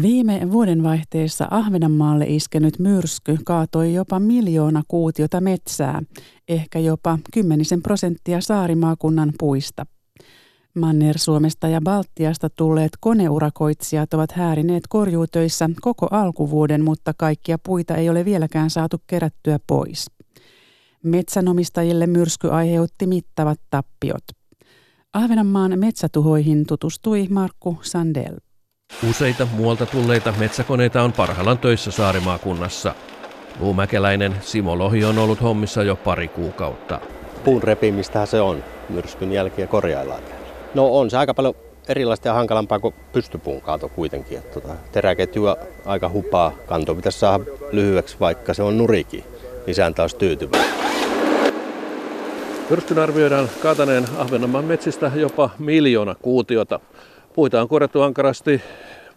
Viime 0.03 0.53
vuodenvaihteessa 0.53 1.49
Ahvenanmaalle 1.51 2.25
iskenyt 2.29 2.79
myrsky 2.79 3.38
kaatoi 3.45 3.95
jopa 3.95 4.21
miljoona 4.21 4.83
kuutiota 4.88 5.41
metsää, 5.41 6.03
ehkä 6.49 6.79
jopa 6.79 7.19
kymmenisen 7.35 7.83
prosenttia 7.83 8.41
saarimaakunnan 8.41 9.33
puista– 9.38 9.87
Manner-Suomesta 10.79 11.69
ja 11.69 11.81
Baltiasta 11.81 12.51
tulleet 12.51 12.93
koneurakoitsijat 13.01 14.14
ovat 14.14 14.33
häärineet 14.33 14.83
korjuutöissä 14.88 15.71
koko 15.81 16.09
alkuvuoden, 16.11 16.85
mutta 16.85 17.12
kaikkia 17.17 17.59
puita 17.59 17.95
ei 17.95 18.11
ole 18.11 18.25
vieläkään 18.25 18.71
saatu 18.71 18.97
kerättyä 19.07 19.59
pois. 19.67 20.07
Metsänomistajille 21.03 22.07
myrsky 22.07 22.51
aiheutti 22.51 23.07
mittavat 23.07 23.61
tappiot. 23.71 24.25
Ahvenanmaan 25.12 25.79
metsätuhoihin 25.79 26.67
tutustui 26.67 27.27
Markku 27.31 27.79
Sandel. 27.83 28.37
Useita 29.11 29.49
muualta 29.57 29.87
tulleita 29.87 30.35
metsäkoneita 30.38 31.03
on 31.03 31.12
parhaillaan 31.12 31.59
töissä 31.59 31.91
Saarimaakunnassa. 31.91 32.95
Luumäkeläinen 33.61 34.35
Simo 34.41 34.79
Lohi 34.79 35.05
on 35.05 35.19
ollut 35.19 35.43
hommissa 35.43 35.83
jo 35.83 35.97
pari 35.97 36.29
kuukautta. 36.29 37.01
Puun 37.45 37.62
repimistä 37.62 38.27
se 38.27 38.41
on. 38.41 38.64
Myrskyn 38.88 39.33
jälkiä 39.33 39.67
korjaillaan. 39.67 40.38
No 40.74 40.98
on 40.98 41.11
se 41.11 41.16
aika 41.16 41.35
paljon 41.35 41.54
erilaista 41.88 42.28
ja 42.28 42.35
hankalampaa 42.35 42.78
kuin 42.78 42.94
pystypuun 43.12 43.61
kaato 43.61 43.88
kuitenkin. 43.88 44.38
Että 44.38 44.61
tota, 44.61 44.74
teräketjua 44.92 45.57
aika 45.85 46.09
hupaa 46.09 46.52
kanto 46.66 46.94
pitäisi 46.94 47.18
saada 47.18 47.44
lyhyeksi, 47.72 48.16
vaikka 48.20 48.54
se 48.54 48.62
on 48.62 48.78
nurikin. 48.78 49.24
Isäntä 49.66 50.02
olisi 50.02 50.16
tyytyväinen. 50.16 50.70
Myrskyn 52.70 52.98
arvioidaan 52.98 53.48
kaataneen 53.62 54.04
Ahvenanmaan 54.18 54.64
metsistä 54.64 55.11
jopa 55.14 55.50
miljoona 55.59 56.14
kuutiota. 56.14 56.81
Puita 57.35 57.61
on 57.61 57.68
korjattu 57.68 58.02
ankarasti 58.02 58.62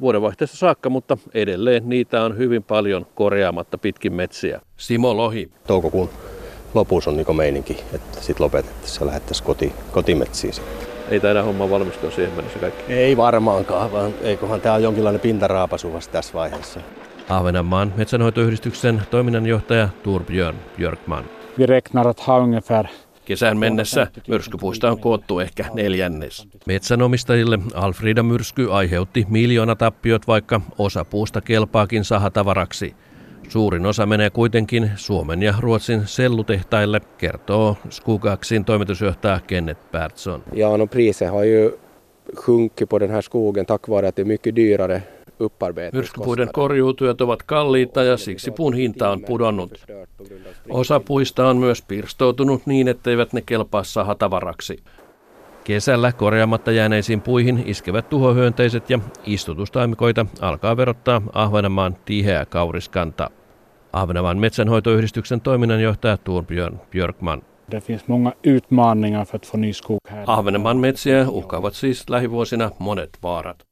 vuodenvaihteesta 0.01 0.57
saakka, 0.57 0.89
mutta 0.89 1.17
edelleen 1.33 1.89
niitä 1.89 2.23
on 2.23 2.37
hyvin 2.37 2.63
paljon 2.63 3.05
korjaamatta 3.15 3.77
pitkin 3.77 4.13
metsiä. 4.13 4.61
Simo 4.77 5.17
Lohi. 5.17 5.51
Toukokuun 5.67 6.09
lopussa 6.73 7.09
on 7.09 7.17
niin 7.17 7.35
meininki, 7.35 7.77
että 7.93 8.21
sitten 8.21 8.43
lopetettaisiin 8.43 9.01
ja 9.01 9.07
lähdettäisiin 9.07 9.45
koti, 9.45 9.73
kotimetsiin 9.91 10.53
sitten 10.53 10.90
ei 11.11 11.19
taida 11.19 11.43
homma 11.43 11.69
valmistua 11.69 12.11
siihen 12.11 12.33
mennessä 12.33 12.59
kaikki. 12.59 12.93
Ei 12.93 13.17
varmaankaan, 13.17 13.91
vaan 13.91 14.13
eiköhän 14.21 14.61
tämä 14.61 14.75
on 14.75 14.83
jonkinlainen 14.83 15.21
pintaraapasu 15.21 15.93
vasta 15.93 16.11
tässä 16.11 16.33
vaiheessa. 16.33 16.79
Ahvenanmaan 17.29 17.93
metsänhoitoyhdistyksen 17.97 19.01
toiminnanjohtaja 19.09 19.89
Torbjörn 20.03 20.57
Björkman. 20.77 21.23
Vi 21.57 21.65
räknar 21.65 22.07
att 22.07 22.19
ha 22.19 22.37
ungefär 22.37 22.87
Kesän 23.25 23.57
mennessä 23.57 24.07
myrskypuista 24.27 24.91
on 24.91 24.99
koottu 24.99 25.39
ehkä 25.39 25.65
neljännes. 25.73 26.47
Metsänomistajille 26.65 27.59
Alfrida 27.73 28.23
myrsky 28.23 28.71
aiheutti 28.71 29.25
miljoona 29.29 29.75
tappiot, 29.75 30.27
vaikka 30.27 30.61
osa 30.77 31.05
puusta 31.05 31.41
kelpaakin 31.41 32.03
sahatavaraksi. 32.03 32.95
Suurin 33.51 33.85
osa 33.85 34.05
menee 34.05 34.29
kuitenkin 34.29 34.91
Suomen 34.95 35.43
ja 35.43 35.53
Ruotsin 35.59 36.01
sellutehtaille, 36.07 37.01
kertoo 37.17 37.77
Skugaksin 37.89 38.65
toimitusjohtaja 38.65 39.39
Kenneth 39.47 39.81
Persson. 39.91 40.43
Ja, 40.53 40.77
no 40.77 40.87
priset 40.87 41.31
har 41.31 41.43
ju 41.43 41.79
sjunkit 42.35 42.89
på 42.89 42.99
den 42.99 43.09
här 43.09 43.21
skogen 43.21 43.65
tack 43.65 43.89
vare 43.89 44.07
att 44.07 44.15
det 44.15 44.21
är 44.21 44.25
mycket 44.25 44.55
dyrare 44.55 45.03
Myrskypuiden 45.93 46.49
korjuutyöt 46.53 47.21
ovat 47.21 47.43
kalliita 47.43 48.03
ja 48.03 48.17
siksi 48.17 48.51
puun 48.51 48.73
hinta 48.73 49.09
on 49.09 49.23
pudonnut. 49.23 49.85
Osa 50.69 50.99
puista 50.99 51.47
on 51.47 51.57
myös 51.57 51.81
pirstoutunut 51.81 52.65
niin, 52.65 52.87
etteivät 52.87 53.33
ne 53.33 53.41
kelpaa 53.41 53.83
sahatavaraksi. 53.83 54.83
Kesällä 55.63 56.11
korjaamatta 56.11 56.71
jääneisiin 56.71 57.21
puihin 57.21 57.63
iskevät 57.65 58.09
tuhohyönteiset 58.09 58.89
ja 58.89 58.99
istutustaimikoita 59.25 60.25
alkaa 60.41 60.77
verottaa 60.77 61.21
Ahvenanmaan 61.33 61.97
tiheä 62.05 62.45
kauriskanta. 62.45 63.29
Ahvenanmaan 63.93 64.37
metsänhoitoyhdistyksen 64.37 65.41
toiminnanjohtaja 65.41 66.17
Turbjörn 66.17 66.79
Björkman. 66.91 67.41
Det 67.71 67.83
finns 67.83 68.07
många 68.07 68.33
utmaningar 68.43 69.25
för 69.25 69.35
att 69.35 69.45
få 69.45 69.57
ny 69.57 69.73
skog 69.73 69.99
här. 70.07 70.23
Ahvenanmaan 70.27 70.77
metsiä 70.77 71.29
uhkaavat 71.29 71.75
siis 71.75 72.09
lähivuosina 72.09 72.71
monet 72.79 73.09
vaarat. 73.23 73.63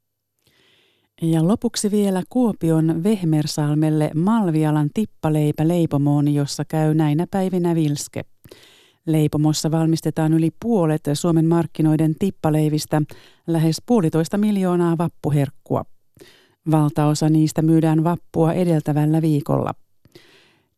Ja 1.21 1.47
lopuksi 1.47 1.91
vielä 1.91 2.23
Kuopion 2.29 3.03
Vehmersalmelle 3.03 4.11
Malvialan 4.15 4.89
tippaleipä 4.93 5.67
leipomoon, 5.67 6.33
jossa 6.33 6.65
käy 6.65 6.93
näinä 6.93 7.25
päivinä 7.31 7.75
Vilske. 7.75 8.25
Leipomossa 9.05 9.71
valmistetaan 9.71 10.33
yli 10.33 10.49
puolet 10.61 11.01
Suomen 11.13 11.45
markkinoiden 11.45 12.15
tippaleivistä, 12.19 13.01
lähes 13.47 13.81
puolitoista 13.85 14.37
miljoonaa 14.37 14.97
vappuherkkua. 14.97 15.83
Valtaosa 16.71 17.29
niistä 17.29 17.61
myydään 17.61 18.03
vappua 18.03 18.53
edeltävällä 18.53 19.21
viikolla. 19.21 19.73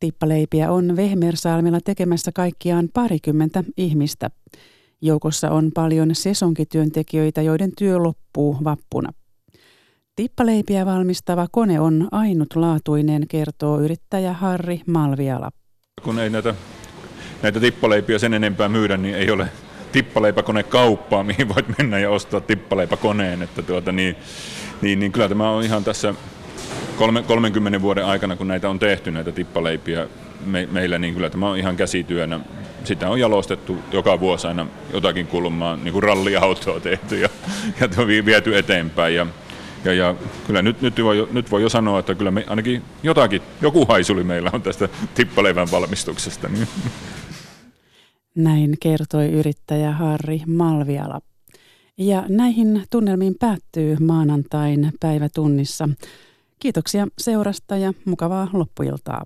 Tippaleipiä 0.02 0.72
on 0.72 0.96
Vehmersalmella 0.96 1.80
tekemässä 1.86 2.32
kaikkiaan 2.36 2.90
parikymmentä 2.94 3.64
ihmistä. 3.78 4.30
Joukossa 5.02 5.50
on 5.50 5.72
paljon 5.74 6.16
sesonkityöntekijöitä, 6.16 7.42
joiden 7.42 7.72
työ 7.78 7.98
loppuu 7.98 8.58
vappuna. 8.64 9.14
Tippaleipiä 10.16 10.86
valmistava 10.86 11.48
kone 11.52 11.80
on 11.80 12.08
ainutlaatuinen, 12.12 13.28
kertoo 13.28 13.80
yrittäjä 13.80 14.34
Harri 14.34 14.82
Malviala. 14.88 15.50
Kun 16.04 16.20
ei 16.20 16.30
näitä, 16.30 16.56
näitä 17.44 17.60
tippaleipiä 17.60 18.20
sen 18.20 18.34
enempää 18.34 18.70
myydä, 18.70 18.98
niin 18.98 19.16
ei 19.16 19.32
ole 19.32 19.48
tippaleipäkone 19.92 20.64
kauppaa, 20.64 21.24
mihin 21.24 21.50
voit 21.50 21.78
mennä 21.78 22.00
ja 22.00 22.10
ostaa 22.10 22.42
tippaleipäkoneen. 22.42 23.42
Että 23.42 23.62
tuota, 23.62 23.92
niin, 23.92 24.16
niin, 24.82 25.00
niin 25.00 25.12
kyllä 25.12 25.30
tämä 25.30 25.52
on 25.52 25.64
ihan 25.64 25.84
tässä 25.84 26.14
30 27.28 27.82
vuoden 27.82 28.06
aikana, 28.06 28.36
kun 28.36 28.48
näitä 28.48 28.70
on 28.70 28.80
tehty, 28.80 29.12
näitä 29.12 29.32
tippaleipiä 29.32 30.08
me, 30.46 30.68
meillä, 30.72 31.00
niin 31.00 31.14
kyllä 31.14 31.30
tämä 31.30 31.50
on 31.50 31.58
ihan 31.58 31.78
käsityönä. 31.78 32.40
Sitä 32.84 33.10
on 33.10 33.20
jalostettu 33.20 33.78
joka 33.92 34.20
vuosi 34.20 34.48
aina 34.48 34.68
jotakin 34.94 35.28
kulmaa, 35.28 35.76
niin 35.76 35.94
kuin 35.94 36.04
ralliautoa 36.04 36.80
tehty 36.80 37.20
ja, 37.20 37.30
ja 37.82 38.08
viety 38.26 38.58
eteenpäin. 38.58 39.16
Ja, 39.16 39.28
ja, 39.86 39.94
ja 39.94 40.16
kyllä 40.48 40.62
nyt, 40.62 40.82
nyt, 40.82 41.04
voi, 41.04 41.28
nyt 41.32 41.52
voi 41.52 41.62
jo 41.62 41.70
sanoa, 41.70 42.00
että 42.00 42.16
kyllä 42.16 42.32
me 42.32 42.46
ainakin 42.48 42.82
jotakin, 43.04 43.42
joku 43.62 43.86
haisuli 43.86 44.24
meillä 44.24 44.50
on 44.54 44.62
tästä 44.62 44.90
tippaleivän 45.16 45.72
valmistuksesta. 45.72 46.48
Niin. 46.50 46.68
Näin 48.36 48.78
kertoi 48.80 49.28
yrittäjä 49.28 49.92
Harri 49.92 50.42
Malviala. 50.48 51.22
Ja 51.98 52.24
näihin 52.30 52.84
tunnelmiin 52.90 53.36
päättyy 53.40 53.98
maanantain 54.00 54.92
päivätunnissa. 55.00 55.90
Kiitoksia 56.62 57.08
seurasta 57.18 57.78
ja 57.78 57.94
mukavaa 58.06 58.48
loppuiltaa. 58.54 59.26